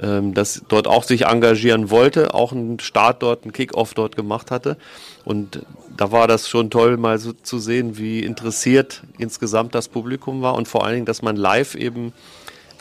ähm, 0.00 0.34
das 0.34 0.62
dort 0.68 0.86
auch 0.86 1.02
sich 1.02 1.26
engagieren 1.26 1.90
wollte, 1.90 2.34
auch 2.34 2.52
einen 2.52 2.78
Start 2.80 3.22
dort, 3.22 3.44
einen 3.44 3.52
Kickoff 3.52 3.94
dort 3.94 4.16
gemacht 4.16 4.50
hatte. 4.50 4.76
Und 5.24 5.62
da 5.96 6.12
war 6.12 6.26
das 6.26 6.48
schon 6.48 6.70
toll, 6.70 6.96
mal 6.96 7.18
so 7.18 7.32
zu 7.32 7.58
sehen, 7.58 7.98
wie 7.98 8.20
interessiert 8.20 9.02
insgesamt 9.18 9.74
das 9.74 9.88
Publikum 9.88 10.42
war 10.42 10.54
und 10.54 10.68
vor 10.68 10.84
allen 10.84 10.94
Dingen, 10.94 11.06
dass 11.06 11.22
man 11.22 11.36
live 11.36 11.74
eben 11.74 12.12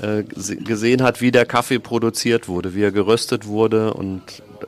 äh, 0.01 0.23
gesehen 0.23 1.03
hat, 1.03 1.21
wie 1.21 1.31
der 1.31 1.45
Kaffee 1.45 1.79
produziert 1.79 2.47
wurde, 2.47 2.75
wie 2.75 2.83
er 2.83 2.91
geröstet 2.91 3.45
wurde 3.45 3.93
und 3.93 4.21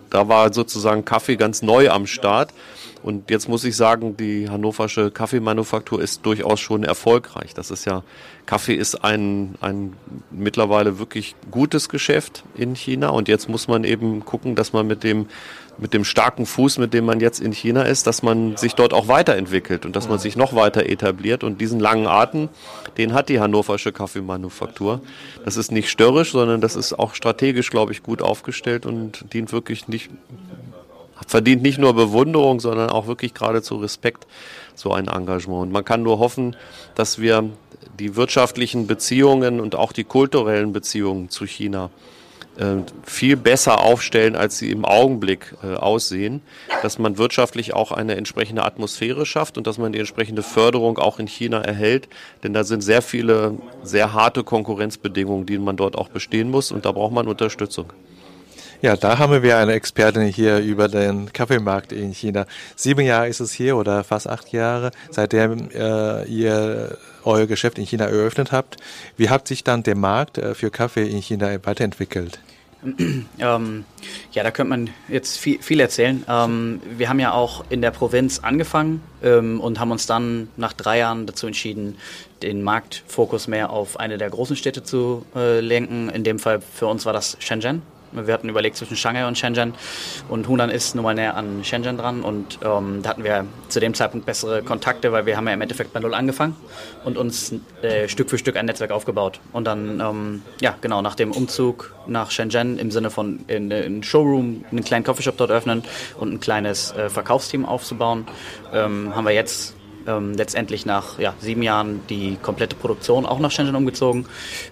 da 0.09 0.27
war 0.27 0.53
sozusagen 0.53 1.05
Kaffee 1.05 1.35
ganz 1.35 1.61
neu 1.61 1.89
am 1.89 2.07
Start 2.07 2.51
Und 3.03 3.29
jetzt 3.29 3.49
muss 3.49 3.65
ich 3.65 3.75
sagen, 3.75 4.15
die 4.17 4.49
hannoversche 4.49 5.11
Kaffeemanufaktur 5.11 6.01
ist 6.01 6.25
durchaus 6.25 6.59
schon 6.59 6.83
erfolgreich. 6.83 7.53
Das 7.53 7.69
ist 7.69 7.85
ja, 7.85 8.03
Kaffee 8.45 8.75
ist 8.75 9.03
ein, 9.03 9.55
ein 9.61 9.93
mittlerweile 10.31 10.99
wirklich 10.99 11.35
gutes 11.51 11.89
Geschäft 11.89 12.43
in 12.55 12.75
China. 12.75 13.09
Und 13.09 13.27
jetzt 13.27 13.49
muss 13.49 13.67
man 13.67 13.83
eben 13.83 14.23
gucken, 14.23 14.55
dass 14.55 14.71
man 14.73 14.87
mit 14.87 15.03
dem 15.03 15.27
mit 15.77 15.93
dem 15.93 16.03
starken 16.03 16.45
Fuß, 16.45 16.77
mit 16.77 16.93
dem 16.93 17.05
man 17.05 17.19
jetzt 17.19 17.39
in 17.39 17.51
China 17.51 17.83
ist, 17.83 18.05
dass 18.05 18.21
man 18.21 18.57
sich 18.57 18.73
dort 18.75 18.93
auch 18.93 19.07
weiterentwickelt 19.07 19.85
und 19.85 19.95
dass 19.95 20.07
man 20.07 20.19
sich 20.19 20.35
noch 20.35 20.53
weiter 20.53 20.85
etabliert. 20.85 21.43
Und 21.43 21.59
diesen 21.59 21.79
langen 21.79 22.07
Atem, 22.07 22.49
den 22.97 23.13
hat 23.13 23.29
die 23.29 23.39
hannoversche 23.39 23.91
Kaffeemanufaktur. 23.91 25.01
Das 25.43 25.57
ist 25.57 25.71
nicht 25.71 25.89
störrisch, 25.89 26.31
sondern 26.31 26.61
das 26.61 26.75
ist 26.75 26.93
auch 26.93 27.15
strategisch, 27.15 27.69
glaube 27.69 27.91
ich, 27.91 28.03
gut 28.03 28.21
aufgestellt 28.21 28.85
und 28.85 29.33
dient 29.33 29.51
wirklich 29.51 29.87
nicht, 29.87 30.11
verdient 31.27 31.61
nicht 31.61 31.77
nur 31.77 31.93
Bewunderung, 31.93 32.59
sondern 32.59 32.89
auch 32.89 33.07
wirklich 33.07 33.33
geradezu 33.33 33.77
Respekt, 33.77 34.27
so 34.75 34.91
ein 34.91 35.07
Engagement. 35.07 35.63
Und 35.63 35.71
man 35.71 35.85
kann 35.85 36.03
nur 36.03 36.19
hoffen, 36.19 36.55
dass 36.95 37.19
wir 37.19 37.49
die 37.99 38.15
wirtschaftlichen 38.15 38.87
Beziehungen 38.87 39.59
und 39.59 39.75
auch 39.75 39.91
die 39.91 40.03
kulturellen 40.03 40.73
Beziehungen 40.73 41.29
zu 41.29 41.45
China 41.45 41.89
äh, 42.57 42.77
viel 43.03 43.35
besser 43.35 43.79
aufstellen, 43.81 44.35
als 44.35 44.59
sie 44.59 44.69
im 44.69 44.85
Augenblick 44.85 45.55
äh, 45.63 45.75
aussehen, 45.75 46.41
dass 46.83 46.99
man 46.99 47.17
wirtschaftlich 47.17 47.73
auch 47.73 47.91
eine 47.91 48.15
entsprechende 48.15 48.63
Atmosphäre 48.63 49.25
schafft 49.25 49.57
und 49.57 49.65
dass 49.65 49.79
man 49.79 49.91
die 49.91 49.99
entsprechende 49.99 50.43
Förderung 50.43 50.99
auch 50.99 51.17
in 51.17 51.27
China 51.27 51.61
erhält, 51.61 52.07
denn 52.43 52.53
da 52.53 52.63
sind 52.63 52.81
sehr 52.81 53.01
viele 53.01 53.57
sehr 53.81 54.13
harte 54.13 54.43
Konkurrenzbedingungen, 54.43 55.47
die 55.47 55.57
man 55.57 55.77
dort 55.77 55.95
auch 55.95 56.09
bestehen 56.09 56.51
muss 56.51 56.71
und 56.71 56.85
da 56.85 56.91
braucht 56.91 57.13
man 57.13 57.27
Unterstützung. 57.27 57.91
Ja, 58.83 58.97
da 58.97 59.17
haben 59.17 59.41
wir 59.41 59.57
eine 59.57 59.71
Expertin 59.71 60.23
hier 60.23 60.59
über 60.59 60.89
den 60.89 61.31
Kaffeemarkt 61.31 61.93
in 61.93 62.11
China. 62.11 62.45
Sieben 62.75 63.05
Jahre 63.05 63.29
ist 63.29 63.39
es 63.39 63.53
hier 63.53 63.77
oder 63.77 64.03
fast 64.03 64.27
acht 64.27 64.51
Jahre, 64.51 64.91
seitdem 65.09 65.69
äh, 65.71 66.25
ihr 66.25 66.97
euer 67.23 67.47
Geschäft 67.47 67.77
in 67.77 67.85
China 67.85 68.07
eröffnet 68.07 68.51
habt. 68.51 68.75
Wie 69.15 69.29
hat 69.29 69.47
sich 69.47 69.63
dann 69.63 69.83
der 69.83 69.95
Markt 69.95 70.37
äh, 70.37 70.53
für 70.53 70.69
Kaffee 70.69 71.07
in 71.07 71.21
China 71.21 71.49
weiterentwickelt? 71.63 72.39
Ähm, 73.39 73.85
ja, 74.33 74.43
da 74.43 74.51
könnte 74.51 74.69
man 74.69 74.89
jetzt 75.07 75.37
viel, 75.37 75.61
viel 75.61 75.79
erzählen. 75.79 76.25
Ähm, 76.27 76.81
wir 76.97 77.07
haben 77.07 77.19
ja 77.19 77.31
auch 77.31 77.63
in 77.69 77.81
der 77.81 77.91
Provinz 77.91 78.39
angefangen 78.39 79.01
ähm, 79.23 79.61
und 79.61 79.79
haben 79.79 79.91
uns 79.91 80.05
dann 80.05 80.49
nach 80.57 80.73
drei 80.73 80.97
Jahren 80.99 81.25
dazu 81.25 81.47
entschieden, 81.47 81.97
den 82.41 82.61
Marktfokus 82.61 83.47
mehr 83.47 83.69
auf 83.69 83.97
eine 83.97 84.17
der 84.17 84.29
großen 84.29 84.57
Städte 84.57 84.83
zu 84.83 85.25
äh, 85.33 85.61
lenken. 85.61 86.09
In 86.09 86.25
dem 86.25 86.37
Fall 86.37 86.59
für 86.61 86.87
uns 86.87 87.05
war 87.05 87.13
das 87.13 87.37
Shenzhen. 87.39 87.81
Wir 88.15 88.33
hatten 88.33 88.49
überlegt 88.49 88.77
zwischen 88.77 88.95
Shanghai 88.95 89.27
und 89.27 89.37
Shenzhen 89.37 89.73
und 90.29 90.47
Hunan 90.47 90.69
ist 90.69 90.95
nun 90.95 91.03
mal 91.03 91.15
näher 91.15 91.35
an 91.35 91.63
Shenzhen 91.63 91.97
dran 91.97 92.21
und 92.21 92.59
ähm, 92.63 93.01
da 93.01 93.09
hatten 93.09 93.23
wir 93.23 93.45
zu 93.69 93.79
dem 93.79 93.93
Zeitpunkt 93.93 94.25
bessere 94.25 94.61
Kontakte, 94.61 95.11
weil 95.11 95.25
wir 95.25 95.37
haben 95.37 95.47
ja 95.47 95.53
im 95.53 95.61
Endeffekt 95.61 95.93
bei 95.93 95.99
Null 95.99 96.13
angefangen 96.13 96.55
und 97.03 97.17
uns 97.17 97.53
äh, 97.81 98.07
Stück 98.07 98.29
für 98.29 98.37
Stück 98.37 98.57
ein 98.57 98.65
Netzwerk 98.65 98.91
aufgebaut. 98.91 99.39
Und 99.51 99.65
dann, 99.65 99.99
ähm, 99.99 100.41
ja 100.61 100.75
genau, 100.81 101.01
nach 101.01 101.15
dem 101.15 101.31
Umzug 101.31 101.93
nach 102.07 102.31
Shenzhen 102.31 102.77
im 102.79 102.91
Sinne 102.91 103.09
von 103.09 103.39
in, 103.47 103.71
in 103.71 104.03
Showroom, 104.03 104.65
einen 104.71 104.83
kleinen 104.83 105.03
Coffeeshop 105.03 105.37
dort 105.37 105.51
öffnen 105.51 105.83
und 106.19 106.33
ein 106.33 106.39
kleines 106.39 106.91
äh, 106.91 107.09
Verkaufsteam 107.09 107.65
aufzubauen, 107.65 108.25
ähm, 108.73 109.15
haben 109.15 109.25
wir 109.25 109.33
jetzt 109.33 109.75
ähm, 110.07 110.33
letztendlich 110.33 110.85
nach 110.85 111.19
ja, 111.19 111.33
sieben 111.39 111.63
Jahren 111.63 112.01
die 112.09 112.37
komplette 112.41 112.75
Produktion 112.75 113.25
auch 113.25 113.39
nach 113.39 113.51
Shenzhen 113.51 113.75
umgezogen, 113.75 114.25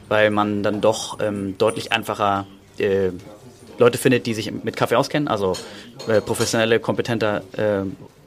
weil 0.07 0.29
man 0.29 0.63
dann 0.63 0.81
doch 0.81 1.19
ähm, 1.21 1.57
deutlich 1.57 1.91
einfacher 1.91 2.45
äh, 2.77 3.11
Leute 3.77 3.97
findet, 3.97 4.25
die 4.25 4.33
sich 4.33 4.51
mit 4.51 4.75
Kaffee 4.75 4.95
auskennen, 4.95 5.27
also 5.27 5.53
äh, 6.07 6.21
professionelle, 6.21 6.79
kompetente 6.79 7.41
äh, 7.53 7.83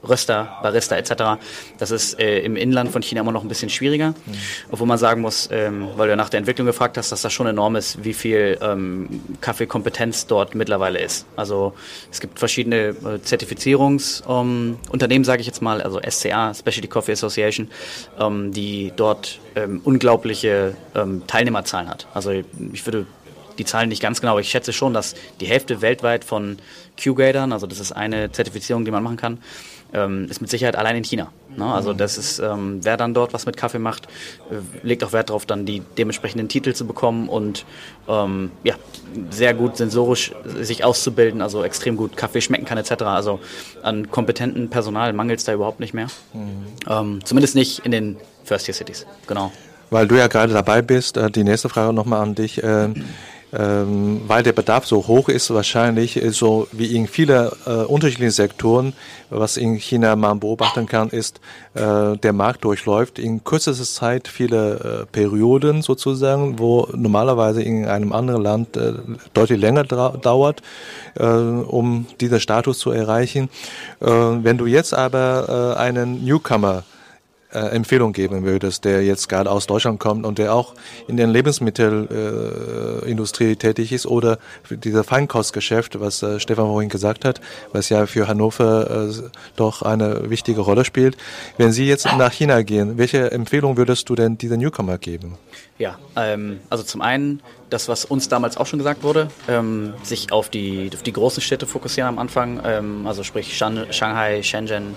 Röster, 0.07 0.57
Barista 0.61 0.95
etc. 0.97 1.41
Das 1.77 1.91
ist 1.91 2.19
äh, 2.19 2.39
im 2.39 2.55
Inland 2.55 2.91
von 2.91 3.01
China 3.01 3.21
immer 3.21 3.31
noch 3.31 3.41
ein 3.41 3.47
bisschen 3.47 3.69
schwieriger, 3.69 4.09
mhm. 4.09 4.35
obwohl 4.71 4.87
man 4.87 4.97
sagen 4.97 5.21
muss, 5.21 5.49
ähm, 5.51 5.87
weil 5.95 6.09
du 6.09 6.15
nach 6.15 6.29
der 6.29 6.39
Entwicklung 6.39 6.67
gefragt 6.67 6.97
hast, 6.97 7.11
dass 7.11 7.21
das 7.21 7.33
schon 7.33 7.47
enorm 7.47 7.75
ist, 7.75 8.03
wie 8.03 8.13
viel 8.13 8.57
ähm, 8.61 9.21
Kaffeekompetenz 9.41 10.27
dort 10.27 10.55
mittlerweile 10.55 10.99
ist. 10.99 11.25
Also 11.35 11.73
es 12.11 12.19
gibt 12.19 12.39
verschiedene 12.39 12.89
äh, 12.89 13.21
Zertifizierungsunternehmen, 13.21 14.77
ähm, 15.11 15.23
sage 15.23 15.41
ich 15.41 15.47
jetzt 15.47 15.61
mal, 15.61 15.81
also 15.81 15.99
SCA, 16.07 16.53
Specialty 16.53 16.87
Coffee 16.87 17.13
Association, 17.13 17.69
ähm, 18.19 18.51
die 18.51 18.93
dort 18.95 19.39
ähm, 19.55 19.81
unglaubliche 19.83 20.75
ähm, 20.93 21.23
Teilnehmerzahlen 21.27 21.89
hat. 21.89 22.07
Also 22.13 22.31
ich 22.31 22.85
würde 22.85 23.07
die 23.57 23.65
Zahlen 23.65 23.89
nicht 23.89 24.01
ganz 24.01 24.21
genau, 24.21 24.31
aber 24.31 24.41
ich 24.41 24.49
schätze 24.49 24.73
schon, 24.73 24.93
dass 24.93 25.15
die 25.39 25.45
Hälfte 25.45 25.81
weltweit 25.81 26.23
von 26.23 26.57
Q-Gradern, 27.01 27.51
also 27.51 27.67
das 27.67 27.79
ist 27.79 27.91
eine 27.91 28.31
Zertifizierung, 28.31 28.85
die 28.85 28.91
man 28.91 29.03
machen 29.03 29.17
kann, 29.17 29.39
ähm, 29.93 30.27
ist 30.29 30.41
mit 30.41 30.49
Sicherheit 30.49 30.75
allein 30.75 30.97
in 30.97 31.03
China. 31.03 31.31
Ne? 31.55 31.65
Also 31.65 31.93
das 31.93 32.17
ist, 32.17 32.39
ähm, 32.39 32.79
wer 32.83 32.97
dann 32.97 33.13
dort 33.13 33.33
was 33.33 33.45
mit 33.45 33.55
Kaffee 33.55 33.79
macht, 33.79 34.07
äh, 34.51 34.85
legt 34.85 35.03
auch 35.03 35.13
Wert 35.13 35.29
darauf, 35.29 35.45
dann 35.45 35.65
die 35.65 35.81
dementsprechenden 35.97 36.49
Titel 36.49 36.73
zu 36.73 36.85
bekommen 36.85 37.29
und 37.29 37.65
ähm, 38.07 38.51
ja, 38.63 38.75
sehr 39.29 39.53
gut 39.53 39.77
sensorisch 39.77 40.33
sich 40.59 40.83
auszubilden, 40.83 41.41
also 41.41 41.63
extrem 41.63 41.95
gut 41.95 42.17
Kaffee 42.17 42.41
schmecken 42.41 42.65
kann 42.65 42.77
etc. 42.77 43.03
Also 43.03 43.39
an 43.83 44.11
kompetentem 44.11 44.69
Personal 44.69 45.13
mangelt 45.13 45.39
es 45.39 45.45
da 45.45 45.53
überhaupt 45.53 45.79
nicht 45.79 45.93
mehr. 45.93 46.07
Mhm. 46.33 46.65
Ähm, 46.89 47.19
zumindest 47.23 47.55
nicht 47.55 47.79
in 47.85 47.91
den 47.91 48.17
First-Tier-Cities, 48.43 49.05
genau. 49.27 49.51
Weil 49.89 50.07
du 50.07 50.15
ja 50.15 50.27
gerade 50.27 50.51
dabei 50.51 50.81
bist, 50.81 51.15
äh, 51.15 51.31
die 51.31 51.43
nächste 51.43 51.69
Frage 51.69 51.93
nochmal 51.93 52.21
an 52.21 52.35
dich. 52.35 52.61
Äh, 53.51 53.75
ähm, 53.75 54.21
weil 54.27 54.43
der 54.43 54.53
Bedarf 54.53 54.85
so 54.85 55.07
hoch 55.07 55.29
ist, 55.29 55.53
wahrscheinlich 55.53 56.21
so 56.29 56.67
wie 56.71 56.95
in 56.95 57.07
vielen 57.07 57.49
äh, 57.65 57.69
unterschiedlichen 57.69 58.31
Sektoren, 58.31 58.93
was 59.29 59.57
in 59.57 59.75
China 59.75 60.15
man 60.15 60.39
beobachten 60.39 60.85
kann, 60.85 61.09
ist, 61.09 61.39
äh, 61.73 62.17
der 62.17 62.33
Markt 62.33 62.63
durchläuft 62.63 63.19
in 63.19 63.43
kürzester 63.43 63.85
Zeit 63.85 64.27
viele 64.27 65.03
äh, 65.03 65.05
Perioden 65.11 65.81
sozusagen, 65.81 66.59
wo 66.59 66.87
normalerweise 66.95 67.61
in 67.61 67.85
einem 67.85 68.13
anderen 68.13 68.41
Land 68.41 68.77
äh, 68.77 68.93
deutlich 69.33 69.59
länger 69.59 69.83
dauert, 69.83 70.61
äh, 71.15 71.25
um 71.25 72.05
diesen 72.19 72.39
Status 72.39 72.79
zu 72.79 72.91
erreichen. 72.91 73.49
Äh, 73.99 74.07
wenn 74.07 74.57
du 74.57 74.65
jetzt 74.65 74.93
aber 74.93 75.75
äh, 75.77 75.79
einen 75.79 76.23
Newcomer 76.23 76.83
Empfehlung 77.55 78.13
geben 78.13 78.43
würdest, 78.43 78.85
der 78.85 79.03
jetzt 79.03 79.27
gerade 79.29 79.51
aus 79.51 79.67
Deutschland 79.67 79.99
kommt 79.99 80.25
und 80.25 80.37
der 80.37 80.53
auch 80.53 80.73
in 81.07 81.17
der 81.17 81.27
Lebensmittelindustrie 81.27 83.51
äh, 83.51 83.55
tätig 83.55 83.91
ist 83.91 84.05
oder 84.05 84.37
dieser 84.69 85.03
Feinkostgeschäft, 85.03 85.99
was 85.99 86.23
äh, 86.23 86.39
Stefan 86.39 86.67
vorhin 86.67 86.89
gesagt 86.89 87.25
hat, 87.25 87.41
was 87.71 87.89
ja 87.89 88.05
für 88.05 88.27
Hannover 88.27 89.09
äh, 89.09 89.13
doch 89.55 89.81
eine 89.81 90.29
wichtige 90.29 90.61
Rolle 90.61 90.85
spielt. 90.85 91.17
Wenn 91.57 91.71
Sie 91.71 91.87
jetzt 91.87 92.05
nach 92.05 92.31
China 92.31 92.61
gehen, 92.61 92.97
welche 92.97 93.31
Empfehlung 93.31 93.77
würdest 93.77 94.09
du 94.09 94.15
denn 94.15 94.37
dieser 94.37 94.57
Newcomer 94.57 94.97
geben? 94.97 95.37
Ja, 95.77 95.97
ähm, 96.15 96.59
also 96.69 96.83
zum 96.83 97.01
einen 97.01 97.41
das, 97.69 97.89
was 97.89 98.05
uns 98.05 98.29
damals 98.29 98.57
auch 98.57 98.65
schon 98.65 98.79
gesagt 98.79 99.03
wurde, 99.03 99.27
ähm, 99.47 99.93
sich 100.03 100.31
auf 100.31 100.49
die, 100.49 100.89
auf 100.93 101.03
die 101.03 101.11
großen 101.11 101.41
Städte 101.41 101.65
fokussieren 101.65 102.07
am 102.07 102.19
Anfang, 102.19 102.61
ähm, 102.63 103.07
also 103.07 103.23
sprich 103.23 103.57
Shanghai, 103.57 104.43
Shenzhen, 104.43 104.95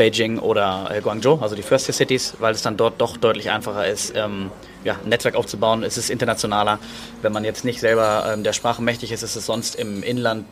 Beijing 0.00 0.38
oder 0.38 0.90
äh, 0.90 1.02
Guangzhou, 1.02 1.38
also 1.42 1.54
die 1.54 1.62
First 1.62 1.84
Tier 1.84 1.94
Cities, 1.94 2.32
weil 2.38 2.54
es 2.54 2.62
dann 2.62 2.78
dort 2.78 2.98
doch 3.02 3.18
deutlich 3.18 3.50
einfacher 3.50 3.86
ist, 3.86 4.14
ähm, 4.16 4.50
ja, 4.82 4.94
ein 4.94 5.10
Netzwerk 5.10 5.34
aufzubauen. 5.34 5.82
Es 5.82 5.98
ist 5.98 6.08
internationaler. 6.08 6.78
Wenn 7.20 7.32
man 7.32 7.44
jetzt 7.44 7.66
nicht 7.66 7.80
selber 7.80 8.32
ähm, 8.32 8.42
der 8.42 8.54
Sprache 8.54 8.80
mächtig 8.80 9.12
ist, 9.12 9.22
ist 9.22 9.36
es 9.36 9.44
sonst 9.44 9.74
im 9.74 10.02
Inland 10.02 10.46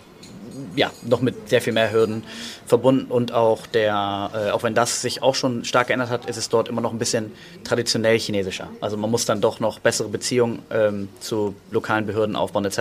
ja, 0.76 0.90
noch 1.02 1.20
mit 1.20 1.48
sehr 1.48 1.60
viel 1.60 1.72
mehr 1.72 1.92
Hürden 1.92 2.24
verbunden 2.66 3.10
und 3.10 3.32
auch 3.32 3.66
der, 3.66 4.30
äh, 4.34 4.50
auch 4.50 4.62
wenn 4.62 4.74
das 4.74 5.02
sich 5.02 5.22
auch 5.22 5.34
schon 5.34 5.64
stark 5.64 5.88
geändert 5.88 6.10
hat, 6.10 6.26
ist 6.26 6.36
es 6.36 6.48
dort 6.48 6.68
immer 6.68 6.80
noch 6.80 6.92
ein 6.92 6.98
bisschen 6.98 7.32
traditionell 7.64 8.18
chinesischer. 8.18 8.68
Also 8.80 8.96
man 8.96 9.10
muss 9.10 9.24
dann 9.24 9.40
doch 9.40 9.60
noch 9.60 9.78
bessere 9.78 10.08
Beziehungen 10.08 10.60
ähm, 10.70 11.08
zu 11.20 11.54
lokalen 11.70 12.06
Behörden 12.06 12.36
aufbauen 12.36 12.64
etc., 12.64 12.80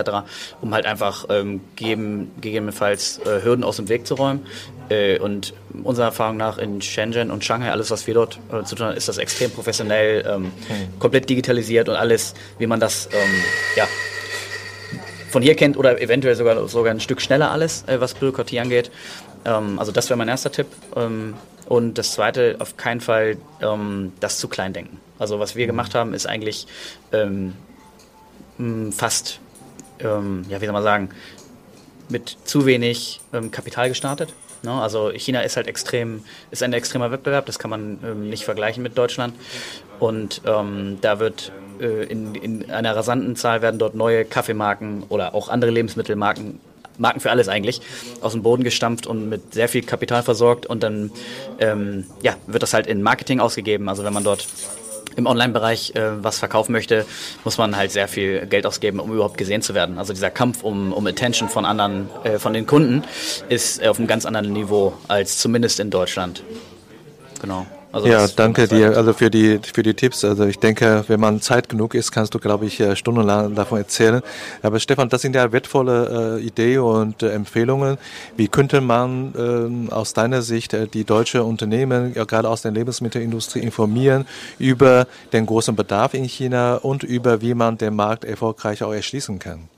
um 0.60 0.74
halt 0.74 0.86
einfach 0.86 1.26
ähm, 1.30 1.60
geben, 1.76 2.30
gegebenenfalls 2.40 3.18
äh, 3.18 3.42
Hürden 3.42 3.64
aus 3.64 3.76
dem 3.76 3.88
Weg 3.88 4.06
zu 4.06 4.14
räumen. 4.14 4.46
Äh, 4.90 5.18
und 5.18 5.52
unserer 5.84 6.06
Erfahrung 6.06 6.36
nach 6.36 6.58
in 6.58 6.80
Shenzhen 6.80 7.30
und 7.30 7.44
Shanghai, 7.44 7.70
alles 7.70 7.90
was 7.90 8.06
wir 8.06 8.14
dort 8.14 8.38
äh, 8.52 8.64
zu 8.64 8.74
tun 8.74 8.86
haben, 8.86 8.96
ist 8.96 9.08
das 9.08 9.18
extrem 9.18 9.50
professionell, 9.50 10.24
ähm, 10.26 10.44
hm. 10.44 10.98
komplett 10.98 11.28
digitalisiert 11.28 11.88
und 11.88 11.96
alles, 11.96 12.34
wie 12.58 12.66
man 12.66 12.80
das 12.80 13.08
ähm, 13.12 13.42
ja, 13.76 13.86
von 15.28 15.42
hier 15.42 15.54
kennt 15.54 15.76
oder 15.76 16.00
eventuell 16.00 16.34
sogar, 16.34 16.68
sogar 16.68 16.92
ein 16.92 17.00
Stück 17.00 17.20
schneller 17.20 17.50
alles, 17.50 17.84
äh, 17.86 18.00
was 18.00 18.14
Bürokratie 18.14 18.60
angeht. 18.60 18.90
Ähm, 19.44 19.78
also 19.78 19.92
das 19.92 20.08
wäre 20.08 20.16
mein 20.16 20.28
erster 20.28 20.52
Tipp. 20.52 20.66
Ähm, 20.96 21.34
und 21.66 21.98
das 21.98 22.12
zweite, 22.12 22.56
auf 22.60 22.76
keinen 22.76 23.00
Fall 23.00 23.36
ähm, 23.60 24.12
das 24.20 24.38
zu 24.38 24.48
klein 24.48 24.72
denken. 24.72 25.00
Also 25.18 25.38
was 25.38 25.54
wir 25.54 25.66
gemacht 25.66 25.94
haben, 25.94 26.14
ist 26.14 26.26
eigentlich 26.26 26.66
ähm, 27.12 27.54
fast, 28.92 29.40
ähm, 30.00 30.44
ja 30.48 30.60
wie 30.60 30.64
soll 30.64 30.72
man 30.72 30.82
sagen, 30.82 31.10
mit 32.08 32.38
zu 32.44 32.64
wenig 32.64 33.20
ähm, 33.34 33.50
Kapital 33.50 33.90
gestartet. 33.90 34.32
Ne? 34.62 34.72
Also 34.72 35.10
China 35.10 35.42
ist 35.42 35.56
halt 35.56 35.66
extrem, 35.66 36.24
ist 36.50 36.62
ein 36.62 36.72
extremer 36.72 37.10
Wettbewerb, 37.10 37.44
das 37.46 37.58
kann 37.58 37.70
man 37.70 38.28
nicht 38.28 38.44
vergleichen 38.44 38.82
mit 38.82 38.96
Deutschland. 38.96 39.34
Und 40.00 40.42
da 40.44 41.18
wird 41.18 41.52
in, 41.80 42.34
in 42.34 42.70
einer 42.70 42.94
rasanten 42.94 43.36
Zahl 43.36 43.62
werden 43.62 43.78
dort 43.78 43.94
neue 43.94 44.24
Kaffeemarken 44.24 45.04
oder 45.08 45.34
auch 45.34 45.48
andere 45.48 45.70
Lebensmittelmarken 45.70 46.60
Marken 46.98 47.20
für 47.20 47.30
alles 47.30 47.48
eigentlich, 47.48 47.80
aus 48.20 48.32
dem 48.32 48.42
Boden 48.42 48.64
gestampft 48.64 49.06
und 49.06 49.28
mit 49.28 49.54
sehr 49.54 49.68
viel 49.68 49.82
Kapital 49.82 50.22
versorgt 50.22 50.66
und 50.66 50.82
dann 50.82 51.10
ähm, 51.60 52.06
ja, 52.22 52.36
wird 52.46 52.62
das 52.62 52.74
halt 52.74 52.86
in 52.86 53.02
Marketing 53.02 53.40
ausgegeben. 53.40 53.88
Also 53.88 54.04
wenn 54.04 54.12
man 54.12 54.24
dort 54.24 54.46
im 55.16 55.26
Online-Bereich 55.26 55.94
äh, 55.96 56.22
was 56.22 56.38
verkaufen 56.38 56.72
möchte, 56.72 57.04
muss 57.44 57.58
man 57.58 57.76
halt 57.76 57.90
sehr 57.90 58.08
viel 58.08 58.46
Geld 58.46 58.66
ausgeben, 58.66 59.00
um 59.00 59.12
überhaupt 59.12 59.36
gesehen 59.36 59.62
zu 59.62 59.74
werden. 59.74 59.98
Also 59.98 60.12
dieser 60.12 60.30
Kampf 60.30 60.62
um, 60.62 60.92
um 60.92 61.06
Attention 61.06 61.48
von 61.48 61.64
anderen, 61.64 62.08
äh, 62.24 62.38
von 62.38 62.52
den 62.52 62.66
Kunden 62.66 63.02
ist 63.48 63.84
auf 63.84 63.98
einem 63.98 64.06
ganz 64.06 64.26
anderen 64.26 64.52
Niveau 64.52 64.92
als 65.08 65.38
zumindest 65.38 65.80
in 65.80 65.90
Deutschland. 65.90 66.42
Genau. 67.40 67.66
Also 67.90 68.06
ja, 68.06 68.26
danke 68.26 68.68
dir 68.68 68.96
also 68.96 69.14
für 69.14 69.30
die 69.30 69.60
für 69.72 69.82
die 69.82 69.94
Tipps. 69.94 70.22
Also 70.22 70.44
ich 70.44 70.58
denke, 70.58 71.04
wenn 71.08 71.20
man 71.20 71.40
Zeit 71.40 71.70
genug 71.70 71.94
ist, 71.94 72.12
kannst 72.12 72.34
du, 72.34 72.38
glaube 72.38 72.66
ich, 72.66 72.78
äh, 72.80 72.94
stundenlang 72.96 73.54
davon 73.54 73.78
erzählen. 73.78 74.20
Aber 74.62 74.78
Stefan, 74.78 75.08
das 75.08 75.22
sind 75.22 75.34
ja 75.34 75.50
wertvolle 75.52 76.38
äh, 76.38 76.44
Ideen 76.44 76.80
und 76.80 77.22
äh, 77.22 77.30
Empfehlungen. 77.30 77.96
Wie 78.36 78.48
könnte 78.48 78.82
man 78.82 79.88
äh, 79.90 79.92
aus 79.92 80.12
deiner 80.12 80.42
Sicht 80.42 80.74
äh, 80.74 80.86
die 80.86 81.04
deutsche 81.04 81.44
Unternehmen, 81.44 82.12
ja, 82.14 82.24
gerade 82.24 82.48
aus 82.48 82.60
der 82.60 82.72
Lebensmittelindustrie, 82.72 83.60
informieren 83.60 84.26
über 84.58 85.06
den 85.32 85.46
großen 85.46 85.74
Bedarf 85.74 86.12
in 86.12 86.24
China 86.24 86.74
und 86.76 87.02
über 87.02 87.40
wie 87.40 87.54
man 87.54 87.78
den 87.78 87.96
Markt 87.96 88.24
erfolgreich 88.24 88.82
auch 88.82 88.92
erschließen 88.92 89.38
kann? 89.38 89.68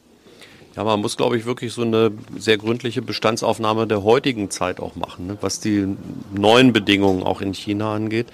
Ja, 0.77 0.85
man 0.85 1.01
muss, 1.01 1.17
glaube 1.17 1.37
ich, 1.37 1.47
wirklich 1.47 1.73
so 1.73 1.83
eine 1.83 2.13
sehr 2.39 2.57
gründliche 2.57 3.03
Bestandsaufnahme 3.03 3.89
der 3.89 4.05
heutigen 4.05 4.51
Zeit 4.51 4.79
auch 4.79 4.95
machen, 4.95 5.27
ne? 5.27 5.39
was 5.41 5.59
die 5.59 5.97
neuen 6.33 6.73
Bedingungen 6.73 7.25
auch 7.25 7.41
in 7.41 7.55
China 7.55 7.95
angeht 7.95 8.29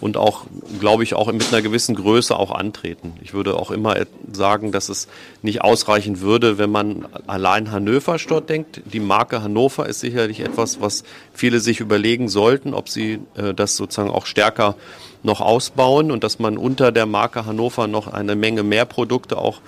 und 0.00 0.16
auch, 0.16 0.44
glaube 0.80 1.02
ich, 1.02 1.14
auch 1.14 1.32
mit 1.32 1.48
einer 1.52 1.62
gewissen 1.62 1.94
Größe 1.94 2.38
auch 2.38 2.50
antreten. 2.50 3.14
Ich 3.22 3.34
würde 3.34 3.56
auch 3.56 3.70
immer 3.70 3.96
sagen, 4.32 4.70
dass 4.70 4.88
es 4.88 5.08
nicht 5.42 5.62
ausreichen 5.62 6.20
würde, 6.20 6.58
wenn 6.58 6.70
man 6.70 7.06
allein 7.26 7.70
Hannover 7.72 8.16
dort 8.28 8.48
denkt. 8.48 8.82
Die 8.92 9.00
Marke 9.00 9.42
Hannover 9.42 9.86
ist 9.86 10.00
sicherlich 10.00 10.40
etwas, 10.40 10.80
was 10.80 11.04
viele 11.32 11.60
sich 11.60 11.80
überlegen 11.80 12.28
sollten, 12.28 12.74
ob 12.74 12.88
sie 12.88 13.20
äh, 13.34 13.54
das 13.54 13.76
sozusagen 13.76 14.10
auch 14.10 14.26
stärker 14.26 14.76
noch 15.22 15.40
ausbauen 15.40 16.12
und 16.12 16.22
dass 16.22 16.38
man 16.38 16.56
unter 16.56 16.92
der 16.92 17.06
Marke 17.06 17.44
Hannover 17.44 17.88
noch 17.88 18.06
eine 18.06 18.36
Menge 18.36 18.62
mehr 18.62 18.84
Produkte 18.84 19.36
auch 19.36 19.60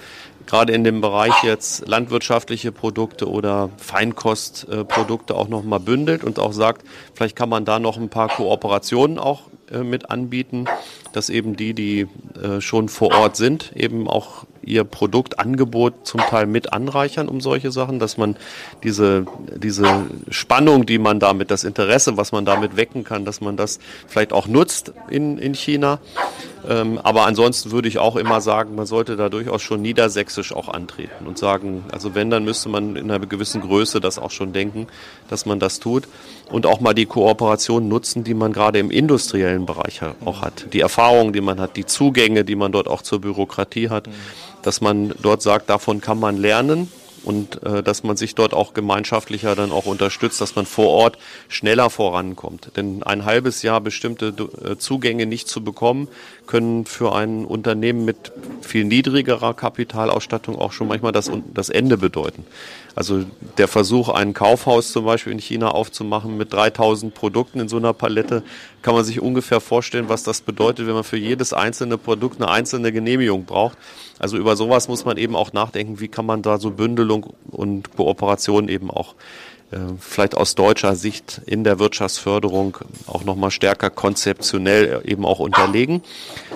gerade 0.50 0.72
in 0.72 0.82
dem 0.82 1.00
Bereich 1.00 1.44
jetzt 1.44 1.86
landwirtschaftliche 1.86 2.72
Produkte 2.72 3.30
oder 3.30 3.70
Feinkostprodukte 3.76 5.36
auch 5.36 5.48
nochmal 5.48 5.78
bündelt 5.78 6.24
und 6.24 6.40
auch 6.40 6.52
sagt, 6.52 6.84
vielleicht 7.14 7.36
kann 7.36 7.48
man 7.48 7.64
da 7.64 7.78
noch 7.78 7.96
ein 7.96 8.08
paar 8.08 8.28
Kooperationen 8.28 9.18
auch 9.18 9.42
äh, 9.70 9.78
mit 9.78 10.10
anbieten, 10.10 10.64
dass 11.12 11.28
eben 11.28 11.54
die, 11.54 11.72
die 11.72 12.08
äh, 12.42 12.60
schon 12.60 12.88
vor 12.88 13.14
Ort 13.14 13.36
sind, 13.36 13.72
eben 13.76 14.08
auch 14.08 14.44
ihr 14.62 14.84
Produktangebot 14.84 16.06
zum 16.06 16.20
Teil 16.20 16.46
mit 16.46 16.72
anreichern 16.72 17.28
um 17.28 17.40
solche 17.40 17.70
Sachen, 17.72 17.98
dass 17.98 18.16
man 18.16 18.36
diese, 18.82 19.26
diese 19.56 20.06
Spannung, 20.30 20.86
die 20.86 20.98
man 20.98 21.20
damit, 21.20 21.50
das 21.50 21.64
Interesse, 21.64 22.16
was 22.16 22.32
man 22.32 22.44
damit 22.44 22.76
wecken 22.76 23.04
kann, 23.04 23.24
dass 23.24 23.40
man 23.40 23.56
das 23.56 23.78
vielleicht 24.06 24.32
auch 24.32 24.46
nutzt 24.46 24.92
in, 25.08 25.38
in 25.38 25.54
China. 25.54 25.98
Ähm, 26.68 26.98
aber 27.02 27.26
ansonsten 27.26 27.70
würde 27.70 27.88
ich 27.88 27.98
auch 27.98 28.16
immer 28.16 28.40
sagen, 28.40 28.74
man 28.74 28.86
sollte 28.86 29.16
da 29.16 29.28
durchaus 29.28 29.62
schon 29.62 29.80
niedersächsisch 29.80 30.52
auch 30.54 30.68
antreten 30.68 31.26
und 31.26 31.38
sagen, 31.38 31.84
also 31.90 32.14
wenn, 32.14 32.28
dann 32.30 32.44
müsste 32.44 32.68
man 32.68 32.96
in 32.96 33.10
einer 33.10 33.24
gewissen 33.26 33.62
Größe 33.62 34.00
das 34.00 34.18
auch 34.18 34.30
schon 34.30 34.52
denken, 34.52 34.86
dass 35.28 35.46
man 35.46 35.58
das 35.58 35.80
tut 35.80 36.06
und 36.50 36.66
auch 36.66 36.80
mal 36.80 36.92
die 36.92 37.06
Kooperation 37.06 37.88
nutzen, 37.88 38.24
die 38.24 38.34
man 38.34 38.52
gerade 38.52 38.78
im 38.78 38.90
industriellen 38.90 39.64
Bereich 39.64 40.00
auch 40.24 40.42
hat. 40.42 40.66
Die 40.72 40.80
Erfahrungen, 40.80 41.32
die 41.32 41.40
man 41.40 41.60
hat, 41.60 41.76
die 41.76 41.86
Zugänge, 41.86 42.44
die 42.44 42.56
man 42.56 42.72
dort 42.72 42.88
auch 42.88 43.02
zur 43.02 43.20
Bürokratie 43.20 43.88
hat 43.88 44.08
dass 44.62 44.80
man 44.80 45.14
dort 45.22 45.42
sagt, 45.42 45.70
davon 45.70 46.00
kann 46.00 46.18
man 46.18 46.36
lernen 46.36 46.90
und 47.24 47.62
äh, 47.64 47.82
dass 47.82 48.02
man 48.02 48.16
sich 48.16 48.34
dort 48.34 48.54
auch 48.54 48.74
gemeinschaftlicher 48.74 49.54
dann 49.54 49.72
auch 49.72 49.86
unterstützt, 49.86 50.40
dass 50.40 50.56
man 50.56 50.66
vor 50.66 50.88
Ort 50.88 51.18
schneller 51.48 51.90
vorankommt. 51.90 52.72
Denn 52.76 53.02
ein 53.02 53.24
halbes 53.24 53.62
Jahr 53.62 53.80
bestimmte 53.80 54.28
äh, 54.64 54.76
Zugänge 54.78 55.26
nicht 55.26 55.48
zu 55.48 55.62
bekommen, 55.62 56.08
können 56.46 56.86
für 56.86 57.14
ein 57.14 57.44
Unternehmen 57.44 58.04
mit 58.04 58.32
viel 58.62 58.84
niedrigerer 58.84 59.54
Kapitalausstattung 59.54 60.56
auch 60.56 60.72
schon 60.72 60.88
manchmal 60.88 61.12
das, 61.12 61.30
das 61.52 61.68
Ende 61.68 61.96
bedeuten. 61.96 62.44
Also 62.94 63.24
der 63.58 63.68
Versuch, 63.68 64.08
ein 64.08 64.34
Kaufhaus 64.34 64.92
zum 64.92 65.04
Beispiel 65.04 65.32
in 65.32 65.38
China 65.38 65.68
aufzumachen 65.68 66.36
mit 66.36 66.52
3000 66.52 67.14
Produkten 67.14 67.60
in 67.60 67.68
so 67.68 67.76
einer 67.76 67.92
Palette, 67.92 68.42
kann 68.82 68.94
man 68.94 69.04
sich 69.04 69.20
ungefähr 69.20 69.60
vorstellen, 69.60 70.08
was 70.08 70.22
das 70.22 70.40
bedeutet, 70.40 70.86
wenn 70.86 70.94
man 70.94 71.04
für 71.04 71.16
jedes 71.16 71.52
einzelne 71.52 71.98
Produkt 71.98 72.40
eine 72.40 72.50
einzelne 72.50 72.92
Genehmigung 72.92 73.44
braucht. 73.44 73.78
Also 74.18 74.36
über 74.36 74.56
sowas 74.56 74.88
muss 74.88 75.04
man 75.04 75.16
eben 75.16 75.36
auch 75.36 75.52
nachdenken, 75.52 76.00
wie 76.00 76.08
kann 76.08 76.26
man 76.26 76.42
da 76.42 76.58
so 76.58 76.70
Bündelung 76.70 77.34
und 77.50 77.96
Kooperation 77.96 78.68
eben 78.68 78.90
auch 78.90 79.14
äh, 79.70 79.78
vielleicht 80.00 80.36
aus 80.36 80.54
deutscher 80.56 80.96
Sicht 80.96 81.40
in 81.46 81.62
der 81.62 81.78
Wirtschaftsförderung 81.78 82.78
auch 83.06 83.24
nochmal 83.24 83.50
stärker 83.50 83.88
konzeptionell 83.90 85.02
eben 85.04 85.24
auch 85.24 85.38
unterlegen, 85.38 86.02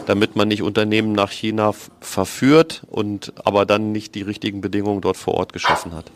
damit 0.06 0.34
man 0.34 0.48
nicht 0.48 0.62
Unternehmen 0.62 1.12
nach 1.12 1.30
China 1.30 1.72
verführt 2.00 2.82
und 2.90 3.32
aber 3.44 3.66
dann 3.66 3.92
nicht 3.92 4.14
die 4.14 4.22
richtigen 4.22 4.60
Bedingungen 4.60 5.00
dort 5.00 5.16
vor 5.16 5.34
Ort 5.34 5.52
geschaffen 5.52 5.92
hat. 5.92 6.10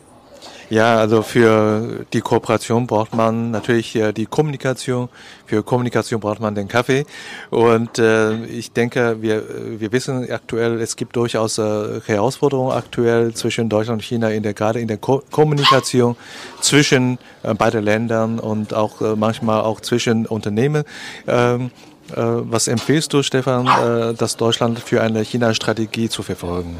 Ja, 0.69 0.97
also 0.97 1.23
für 1.23 2.05
die 2.13 2.21
Kooperation 2.21 2.85
braucht 2.85 3.15
man 3.15 3.51
natürlich 3.51 3.97
die 4.15 4.25
Kommunikation. 4.27 5.09
Für 5.47 5.63
Kommunikation 5.63 6.19
braucht 6.19 6.39
man 6.39 6.53
den 6.53 6.67
Kaffee. 6.67 7.05
Und 7.49 7.97
äh, 7.97 8.45
ich 8.45 8.71
denke, 8.71 9.17
wir, 9.19 9.43
wir 9.79 9.91
wissen 9.91 10.31
aktuell, 10.31 10.79
es 10.79 10.95
gibt 10.95 11.15
durchaus 11.15 11.57
äh, 11.57 12.01
Herausforderungen 12.05 12.71
aktuell 12.71 13.33
zwischen 13.33 13.67
Deutschland 13.67 14.01
und 14.01 14.05
China, 14.05 14.29
in 14.29 14.43
der, 14.43 14.53
gerade 14.53 14.79
in 14.79 14.87
der 14.87 14.97
Ko 14.97 15.23
Kommunikation 15.31 16.15
zwischen 16.61 17.17
äh, 17.41 17.55
beiden 17.55 17.83
Ländern 17.83 18.39
und 18.39 18.73
auch 18.73 19.01
äh, 19.01 19.15
manchmal 19.15 19.61
auch 19.61 19.81
zwischen 19.81 20.27
Unternehmen. 20.27 20.83
Ähm, 21.27 21.71
äh, 22.11 22.15
was 22.15 22.67
empfiehlst 22.67 23.11
du, 23.13 23.23
Stefan, 23.23 23.67
äh, 23.67 24.13
dass 24.13 24.37
Deutschland 24.37 24.79
für 24.79 25.01
eine 25.01 25.21
China-Strategie 25.21 26.09
zu 26.09 26.23
verfolgen? 26.23 26.77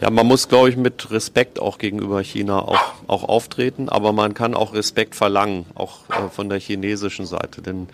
Ja, 0.00 0.08
man 0.08 0.26
muss, 0.26 0.48
glaube 0.48 0.70
ich, 0.70 0.76
mit 0.78 1.10
Respekt 1.10 1.60
auch 1.60 1.76
gegenüber 1.76 2.22
China 2.22 2.60
auch, 2.60 2.80
auch 3.06 3.24
auftreten, 3.24 3.90
aber 3.90 4.12
man 4.12 4.32
kann 4.32 4.54
auch 4.54 4.72
Respekt 4.72 5.14
verlangen, 5.14 5.66
auch 5.74 6.08
äh, 6.08 6.30
von 6.30 6.48
der 6.48 6.58
chinesischen 6.58 7.26
Seite. 7.26 7.60
Denn 7.60 7.86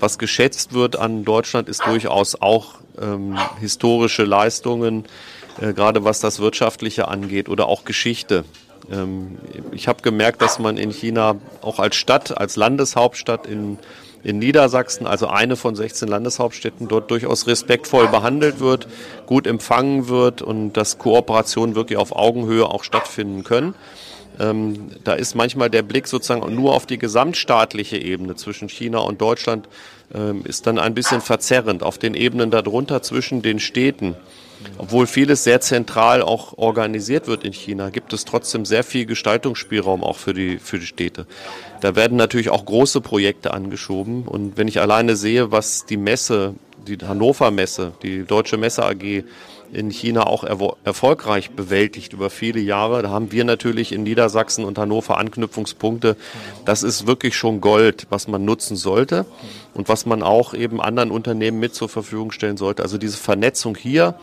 was 0.00 0.18
geschätzt 0.18 0.72
wird 0.72 0.96
an 0.96 1.24
Deutschland, 1.24 1.68
ist 1.68 1.86
durchaus 1.86 2.34
auch 2.40 2.74
ähm, 3.00 3.38
historische 3.60 4.24
Leistungen, 4.24 5.04
äh, 5.60 5.72
gerade 5.72 6.02
was 6.02 6.18
das 6.18 6.40
Wirtschaftliche 6.40 7.06
angeht 7.06 7.48
oder 7.48 7.68
auch 7.68 7.84
Geschichte. 7.84 8.44
Ähm, 8.90 9.38
ich 9.70 9.86
habe 9.86 10.02
gemerkt, 10.02 10.42
dass 10.42 10.58
man 10.58 10.76
in 10.76 10.90
China 10.90 11.36
auch 11.60 11.78
als 11.78 11.94
Stadt, 11.94 12.36
als 12.36 12.56
Landeshauptstadt 12.56 13.46
in 13.46 13.78
in 14.24 14.38
Niedersachsen, 14.38 15.06
also 15.06 15.26
eine 15.26 15.56
von 15.56 15.74
16 15.74 16.08
Landeshauptstädten, 16.08 16.88
dort 16.88 17.10
durchaus 17.10 17.46
respektvoll 17.46 18.08
behandelt 18.08 18.60
wird, 18.60 18.86
gut 19.26 19.46
empfangen 19.46 20.08
wird 20.08 20.42
und 20.42 20.74
dass 20.74 20.98
Kooperationen 20.98 21.74
wirklich 21.74 21.98
auf 21.98 22.14
Augenhöhe 22.14 22.66
auch 22.66 22.84
stattfinden 22.84 23.44
können. 23.44 23.74
Ähm, 24.40 24.90
da 25.04 25.14
ist 25.14 25.34
manchmal 25.34 25.70
der 25.70 25.82
Blick 25.82 26.08
sozusagen 26.08 26.54
nur 26.54 26.74
auf 26.74 26.86
die 26.86 26.98
gesamtstaatliche 26.98 27.98
Ebene 27.98 28.36
zwischen 28.36 28.68
China 28.68 28.98
und 28.98 29.20
Deutschland 29.20 29.68
ähm, 30.14 30.42
ist 30.44 30.66
dann 30.66 30.78
ein 30.78 30.94
bisschen 30.94 31.20
verzerrend. 31.20 31.82
Auf 31.82 31.98
den 31.98 32.14
Ebenen 32.14 32.50
darunter 32.50 33.02
zwischen 33.02 33.42
den 33.42 33.58
Städten 33.58 34.16
obwohl 34.78 35.06
vieles 35.06 35.44
sehr 35.44 35.60
zentral 35.60 36.22
auch 36.22 36.58
organisiert 36.58 37.26
wird 37.26 37.44
in 37.44 37.52
China, 37.52 37.90
gibt 37.90 38.12
es 38.12 38.24
trotzdem 38.24 38.64
sehr 38.64 38.84
viel 38.84 39.06
Gestaltungsspielraum 39.06 40.02
auch 40.02 40.16
für 40.16 40.34
die, 40.34 40.58
für 40.58 40.78
die 40.78 40.86
Städte. 40.86 41.26
Da 41.80 41.96
werden 41.96 42.16
natürlich 42.16 42.50
auch 42.50 42.64
große 42.64 43.00
Projekte 43.00 43.52
angeschoben. 43.52 44.22
Und 44.24 44.56
wenn 44.56 44.68
ich 44.68 44.80
alleine 44.80 45.16
sehe, 45.16 45.50
was 45.50 45.86
die 45.86 45.96
Messe, 45.96 46.54
die 46.86 46.98
Hannover 46.98 47.50
Messe, 47.50 47.92
die 48.02 48.24
Deutsche 48.24 48.56
Messe 48.56 48.84
AG 48.84 49.24
in 49.72 49.90
China 49.90 50.26
auch 50.26 50.44
erfolgreich 50.84 51.50
bewältigt 51.52 52.12
über 52.12 52.28
viele 52.28 52.60
Jahre. 52.60 53.02
Da 53.02 53.10
haben 53.10 53.32
wir 53.32 53.44
natürlich 53.44 53.92
in 53.92 54.02
Niedersachsen 54.02 54.64
und 54.64 54.78
Hannover 54.78 55.16
Anknüpfungspunkte. 55.16 56.16
Das 56.66 56.82
ist 56.82 57.06
wirklich 57.06 57.36
schon 57.36 57.62
Gold, 57.62 58.06
was 58.10 58.28
man 58.28 58.44
nutzen 58.44 58.76
sollte 58.76 59.24
und 59.72 59.88
was 59.88 60.04
man 60.04 60.22
auch 60.22 60.52
eben 60.52 60.80
anderen 60.80 61.10
Unternehmen 61.10 61.58
mit 61.58 61.74
zur 61.74 61.88
Verfügung 61.88 62.32
stellen 62.32 62.58
sollte. 62.58 62.82
Also 62.82 62.98
diese 62.98 63.16
Vernetzung 63.16 63.74
hier 63.74 64.14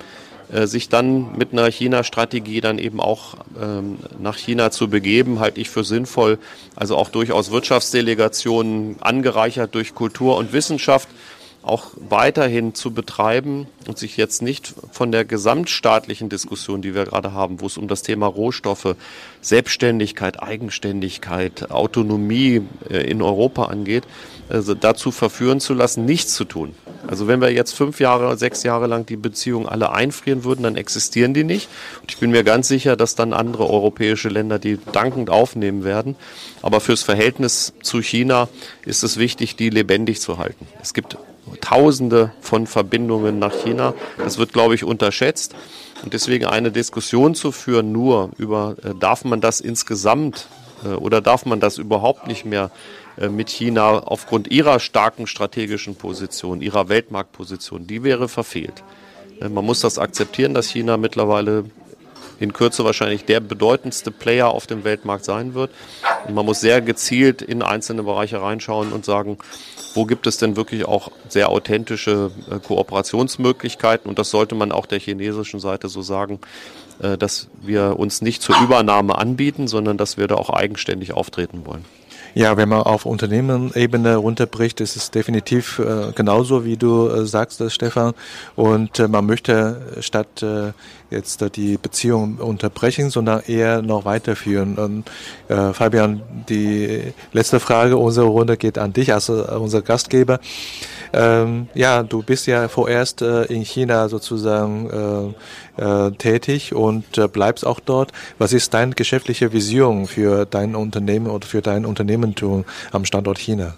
sich 0.68 0.90
dann 0.90 1.38
mit 1.38 1.54
einer 1.54 1.70
China-Strategie 1.70 2.62
dann 2.62 2.80
eben 2.80 3.00
auch 3.00 3.36
ähm, 3.62 4.00
nach 4.20 4.38
China 4.38 4.72
zu 4.72 4.90
begeben, 4.90 5.40
halte 5.40 5.62
ich 5.62 5.70
für 5.70 5.84
sinnvoll. 5.84 6.40
Also 6.76 6.98
auch 6.98 7.10
durchaus 7.10 7.52
Wirtschaftsdelegationen 7.52 8.96
angereichert 9.02 9.76
durch 9.76 9.94
Kultur 9.94 10.38
und 10.38 10.52
Wissenschaft 10.54 11.08
auch 11.62 11.88
weiterhin 11.98 12.74
zu 12.74 12.92
betreiben 12.92 13.68
und 13.88 13.98
sich 13.98 14.18
jetzt 14.18 14.42
nicht 14.42 14.74
von 14.92 15.12
der 15.12 15.26
gesamtstaatlichen 15.26 16.30
Diskussion, 16.30 16.82
die 16.82 16.96
wir 16.96 17.06
gerade 17.06 17.34
haben, 17.34 17.60
wo 17.60 17.66
es 17.66 17.78
um 17.78 17.88
das 17.88 18.02
Thema 18.02 18.28
Rohstoffe, 18.28 18.96
Selbstständigkeit, 19.42 20.42
Eigenständigkeit, 20.42 21.70
Autonomie 21.70 22.62
äh, 22.90 23.10
in 23.10 23.22
Europa 23.22 23.66
angeht, 23.66 24.06
also 24.48 24.74
dazu 24.74 25.12
verführen 25.12 25.60
zu 25.60 25.74
lassen, 25.74 26.06
nichts 26.06 26.34
zu 26.34 26.44
tun 26.44 26.74
Also 27.08 27.28
wenn 27.28 27.40
wir 27.40 27.52
jetzt 27.52 27.74
fünf 27.74 28.00
Jahre, 28.00 28.36
sechs 28.38 28.64
Jahre 28.64 28.88
lang 28.88 29.06
die 29.06 29.16
Beziehungen 29.16 29.68
alle 29.68 29.92
einfrieren 29.92 30.44
würden, 30.44 30.64
dann 30.64 30.76
existieren 30.76 31.34
die 31.34 31.44
nicht. 31.44 31.70
Und 32.02 32.12
ich 32.12 32.18
bin 32.18 32.32
mir 32.32 32.44
ganz 32.44 32.68
sicher, 32.68 32.96
dass 32.96 33.16
dann 33.16 33.34
andere 33.34 33.70
europäische 33.70 34.30
Länder 34.30 34.60
die 34.60 34.80
dankend 34.92 35.30
aufnehmen 35.30 35.84
werden. 35.84 36.16
Aber 36.62 36.80
fürs 36.82 37.04
Verhältnis 37.04 37.74
zu 37.84 38.02
China 38.02 38.50
ist 38.86 39.04
es 39.04 39.18
wichtig, 39.18 39.56
die 39.56 39.70
lebendig 39.70 40.20
zu 40.20 40.38
halten. 40.38 40.68
Es 40.82 40.94
gibt 40.94 41.18
Tausende 41.62 42.32
von 42.42 42.68
Verbindungen 42.68 43.40
nach 43.40 43.54
China. 43.54 43.94
Das 44.18 44.38
wird, 44.38 44.54
glaube 44.54 44.76
ich, 44.76 44.84
unterschätzt. 44.84 45.56
Und 46.04 46.14
deswegen 46.14 46.46
eine 46.46 46.72
Diskussion 46.72 47.36
zu 47.36 47.52
führen, 47.52 47.92
nur 47.92 48.32
über, 48.38 48.76
äh, 48.84 48.94
darf 48.98 49.26
man 49.26 49.42
das 49.42 49.60
insgesamt 49.60 50.48
äh, 50.86 50.90
oder 50.90 51.22
darf 51.22 51.46
man 51.46 51.60
das 51.60 51.78
überhaupt 51.78 52.28
nicht 52.28 52.46
mehr 52.46 52.72
äh, 53.18 53.30
mit 53.30 53.50
China 53.50 54.00
aufgrund 54.00 54.50
ihrer 54.50 54.80
starken 54.80 55.28
strategischen 55.28 55.96
Position, 55.96 56.62
ihrer 56.62 56.90
Weltmarktposition, 56.90 57.86
die 57.88 58.04
wäre 58.04 58.30
verfehlt. 58.30 58.84
Äh, 59.42 59.50
man 59.50 59.66
muss 59.66 59.82
das 59.82 60.00
akzeptieren, 60.00 60.54
dass 60.54 60.70
China 60.70 60.98
mittlerweile 60.98 61.66
in 62.40 62.54
Kürze 62.54 62.86
wahrscheinlich 62.86 63.26
der 63.26 63.42
bedeutendste 63.42 64.12
Player 64.12 64.48
auf 64.48 64.66
dem 64.66 64.86
Weltmarkt 64.86 65.26
sein 65.26 65.54
wird. 65.54 65.72
Und 66.28 66.36
man 66.36 66.46
muss 66.46 66.62
sehr 66.62 66.82
gezielt 66.82 67.42
in 67.42 67.62
einzelne 67.62 68.04
Bereiche 68.04 68.42
reinschauen 68.42 68.94
und 68.94 69.04
sagen, 69.04 69.38
wo 69.94 70.06
gibt 70.06 70.28
es 70.28 70.38
denn 70.38 70.56
wirklich 70.56 70.86
auch 70.86 71.12
sehr 71.28 71.50
authentische 71.50 72.32
äh, 72.50 72.60
Kooperationsmöglichkeiten. 72.60 74.10
Und 74.10 74.20
das 74.20 74.30
sollte 74.30 74.56
man 74.56 74.72
auch 74.72 74.86
der 74.86 75.00
chinesischen 75.00 75.60
Seite 75.60 75.90
so 75.90 76.02
sagen, 76.02 76.40
äh, 77.02 77.18
dass 77.18 77.48
wir 77.62 77.98
uns 77.98 78.22
nicht 78.22 78.42
zur 78.42 78.60
Übernahme 78.62 79.18
anbieten, 79.18 79.68
sondern 79.68 79.98
dass 79.98 80.18
wir 80.18 80.28
da 80.28 80.36
auch 80.36 80.50
eigenständig 80.50 81.14
auftreten 81.14 81.66
wollen. 81.66 81.86
Ja, 82.36 82.58
wenn 82.58 82.70
man 82.70 82.84
auf 82.84 83.06
Unternehmenebene 83.06 84.16
runterbricht, 84.16 84.82
ist 84.82 84.96
es 84.96 85.12
definitiv 85.12 85.80
äh, 85.80 86.12
genauso, 86.14 86.64
wie 86.64 86.78
du 86.78 87.08
äh, 87.08 87.26
sagst, 87.26 87.60
äh, 87.62 87.70
Stefan. 87.70 88.14
Und 88.56 89.00
äh, 89.00 89.08
man 89.08 89.26
möchte 89.26 89.82
statt 90.00 90.44
äh, 90.44 90.72
jetzt 91.10 91.42
äh, 91.42 91.50
die 91.50 91.78
Beziehung 91.78 92.38
unterbrechen, 92.38 93.10
sondern 93.10 93.42
eher 93.48 93.82
noch 93.82 94.06
weiterführen. 94.06 94.78
Und, 94.78 95.10
äh, 95.48 95.74
Fabian, 95.74 96.22
die 96.48 97.14
letzte 97.34 97.60
Frage 97.60 97.98
unserer 97.98 98.28
Runde 98.28 98.58
geht 98.58 98.78
an 98.78 98.94
dich 98.94 99.14
als 99.14 99.30
äh, 99.30 99.32
unser 99.32 99.82
Gastgeber. 99.82 100.40
Ähm, 101.14 101.68
ja, 101.74 102.04
du 102.04 102.22
bist 102.22 102.48
ja 102.48 102.68
vorerst 102.68 103.22
äh, 103.22 103.44
in 103.46 103.64
China 103.64 104.10
sozusagen 104.10 105.36
äh, 105.78 106.08
äh, 106.08 106.12
tätig 106.12 106.74
und 106.74 107.18
äh, 107.18 107.28
bleibst 107.28 107.66
auch 107.66 107.80
dort. 107.80 108.12
Was 108.38 108.54
ist 108.54 108.74
deine 108.74 108.94
geschäftliche 108.94 109.52
Vision 109.54 110.08
für 110.08 110.46
dein 110.46 110.76
Unternehmen 110.76 111.28
oder 111.28 111.48
für 111.48 111.62
dein 111.62 111.86
Unternehmentum 111.86 112.66
am 112.92 113.06
Standort 113.06 113.40
China? 113.40 113.76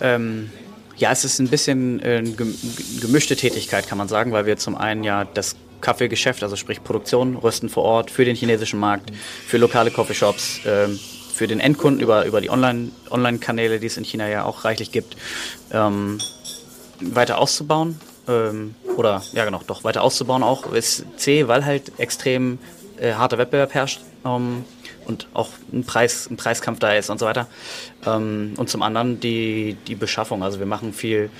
Ähm, 0.00 0.50
ja, 0.96 1.10
es 1.12 1.24
ist 1.24 1.38
ein 1.38 1.48
bisschen 1.48 2.00
äh, 2.00 2.22
gemischte 3.00 3.36
Tätigkeit, 3.36 3.88
kann 3.88 3.98
man 3.98 4.08
sagen, 4.08 4.32
weil 4.32 4.46
wir 4.46 4.58
zum 4.58 4.76
einen 4.76 5.02
ja 5.02 5.24
das 5.24 5.56
Kaffeegeschäft, 5.80 6.42
also 6.42 6.56
sprich 6.56 6.84
Produktion, 6.84 7.36
Rösten 7.36 7.70
vor 7.70 7.84
Ort 7.84 8.10
für 8.10 8.24
den 8.24 8.36
chinesischen 8.36 8.78
Markt, 8.78 9.10
für 9.46 9.56
lokale 9.56 9.90
Coffeeshops, 9.90 10.60
ähm, 10.66 10.98
für 11.32 11.46
den 11.46 11.58
Endkunden 11.58 12.02
über, 12.02 12.26
über 12.26 12.42
die 12.42 12.50
Online-Kanäle, 12.50 13.70
Online 13.70 13.80
die 13.80 13.86
es 13.86 13.96
in 13.96 14.04
China 14.04 14.28
ja 14.28 14.44
auch 14.44 14.66
reichlich 14.66 14.92
gibt, 14.92 15.16
ähm, 15.72 16.18
weiter 17.00 17.38
auszubauen. 17.38 17.98
Ähm, 18.28 18.74
oder 18.96 19.22
ja 19.32 19.44
genau, 19.44 19.60
doch 19.66 19.84
weiter 19.84 20.02
auszubauen 20.02 20.42
auch 20.42 20.72
ist 20.72 21.04
C, 21.16 21.48
weil 21.48 21.64
halt 21.64 21.98
extrem 21.98 22.58
äh, 22.98 23.14
harter 23.14 23.38
Wettbewerb 23.38 23.74
herrscht 23.74 24.00
ähm, 24.24 24.64
und 25.06 25.26
auch 25.32 25.48
ein, 25.72 25.84
Preis, 25.84 26.28
ein 26.30 26.36
Preiskampf 26.36 26.78
da 26.78 26.92
ist 26.92 27.10
und 27.10 27.18
so 27.18 27.26
weiter. 27.26 27.46
Ähm, 28.06 28.54
und 28.56 28.68
zum 28.68 28.82
anderen 28.82 29.20
die, 29.20 29.76
die 29.86 29.94
Beschaffung. 29.94 30.42
Also 30.42 30.58
wir 30.58 30.66
machen 30.66 30.92
viel, 30.92 31.30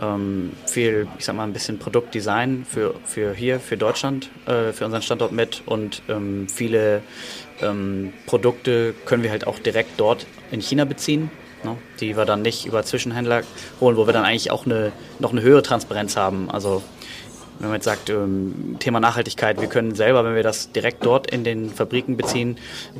ähm, 0.00 0.52
viel, 0.66 1.08
ich 1.18 1.24
sag 1.24 1.34
mal, 1.34 1.44
ein 1.44 1.52
bisschen 1.52 1.78
Produktdesign 1.78 2.66
für, 2.68 2.94
für 3.04 3.32
hier, 3.32 3.58
für 3.58 3.76
Deutschland, 3.76 4.30
äh, 4.46 4.72
für 4.72 4.84
unseren 4.84 5.02
Standort 5.02 5.32
mit 5.32 5.62
und 5.66 6.02
ähm, 6.08 6.46
viele 6.48 7.02
ähm, 7.60 8.12
Produkte 8.26 8.94
können 9.06 9.22
wir 9.22 9.30
halt 9.30 9.46
auch 9.46 9.58
direkt 9.58 9.98
dort 9.98 10.26
in 10.50 10.60
China 10.60 10.84
beziehen 10.84 11.30
ne, 11.64 11.76
die 12.00 12.16
wir 12.16 12.24
dann 12.24 12.42
nicht 12.42 12.66
über 12.66 12.82
Zwischenhändler 12.82 13.42
holen, 13.80 13.96
wo 13.96 14.06
wir 14.06 14.12
dann 14.12 14.24
eigentlich 14.24 14.50
auch 14.50 14.66
eine, 14.66 14.92
noch 15.18 15.32
eine 15.32 15.42
höhere 15.42 15.62
Transparenz 15.62 16.16
haben. 16.16 16.50
Also 16.50 16.82
wenn 17.58 17.68
man 17.68 17.76
jetzt 17.76 17.84
sagt, 17.84 18.10
ähm, 18.10 18.76
Thema 18.78 19.00
Nachhaltigkeit, 19.00 19.60
wir 19.60 19.68
können 19.68 19.94
selber, 19.94 20.24
wenn 20.24 20.34
wir 20.34 20.42
das 20.42 20.70
direkt 20.72 21.04
dort 21.04 21.30
in 21.30 21.44
den 21.44 21.70
Fabriken 21.70 22.16
beziehen, 22.16 22.56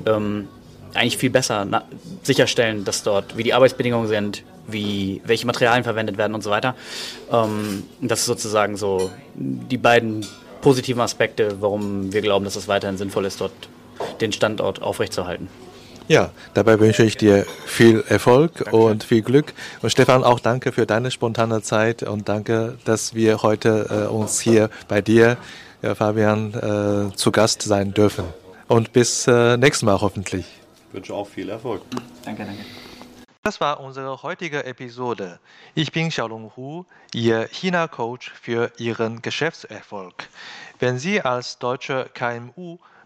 ähm, 0.07 0.49
eigentlich 0.94 1.18
viel 1.18 1.31
besser 1.31 1.85
sicherstellen, 2.23 2.85
dass 2.85 3.03
dort, 3.03 3.37
wie 3.37 3.42
die 3.42 3.55
Arbeitsbedingungen 3.55 4.09
sind, 4.09 4.42
wie, 4.66 5.21
welche 5.25 5.47
Materialien 5.47 5.85
verwendet 5.85 6.18
werden 6.18 6.35
und 6.35 6.42
so 6.42 6.51
weiter. 6.51 6.75
Ähm, 7.31 7.85
das 8.01 8.21
ist 8.21 8.27
sozusagen 8.27 8.77
so 8.77 9.11
die 9.35 9.79
beiden 9.79 10.27
positiven 10.61 11.01
Aspekte, 11.01 11.57
warum 11.61 12.12
wir 12.12 12.21
glauben, 12.21 12.44
dass 12.44 12.57
es 12.57 12.68
weiterhin 12.68 12.97
sinnvoll 12.97 13.27
ist, 13.27 13.40
dort 13.40 13.53
den 14.21 14.33
Standort 14.33 14.83
aufrechtzuerhalten. 14.83 15.49
Ja, 16.09 16.31
dabei 16.55 16.81
wünsche 16.81 17.05
ich 17.05 17.18
dir 17.18 17.44
viel 17.66 18.03
Erfolg 18.09 18.64
danke. 18.64 18.77
und 18.77 19.05
viel 19.05 19.21
Glück. 19.21 19.53
Und 19.83 19.90
Stefan, 19.90 20.25
auch 20.25 20.40
danke 20.40 20.73
für 20.73 20.87
deine 20.87 21.11
spontane 21.11 21.61
Zeit 21.61 22.03
und 22.03 22.31
danke, 22.31 22.79
dass 22.87 23.14
wir 23.14 23.42
heute 23.42 24.07
äh, 24.09 24.11
uns 24.11 24.40
hier 24.40 24.71
bei 24.88 25.03
dir, 25.03 25.37
ja, 25.83 25.94
Fabian, 25.94 26.55
äh, 26.55 27.14
zu 27.14 27.31
Gast 27.31 27.61
sein 27.61 27.92
dürfen. 27.92 28.25
Und 28.68 28.94
bis 28.94 29.27
äh, 29.27 29.59
nächstes 29.59 29.83
Mal 29.83 30.01
hoffentlich. 30.01 30.47
Ich 30.88 30.94
wünsche 30.94 31.12
auch 31.12 31.29
viel 31.29 31.51
Erfolg. 31.51 31.83
Danke, 32.25 32.47
danke. 32.47 32.64
Das 33.42 33.61
war 33.61 33.81
unsere 33.81 34.23
heutige 34.23 34.64
Episode. 34.64 35.38
Ich 35.75 35.92
bin 35.92 36.09
Xiaolong 36.09 36.53
Hu, 36.57 36.85
Ihr 37.12 37.49
China-Coach 37.49 38.33
für 38.40 38.73
Ihren 38.79 39.21
Geschäftserfolg. 39.21 40.29
Wenn 40.79 40.99
Sie 40.99 41.21
als 41.21 41.59
deutsche 41.59 42.09
KMU 42.14 42.79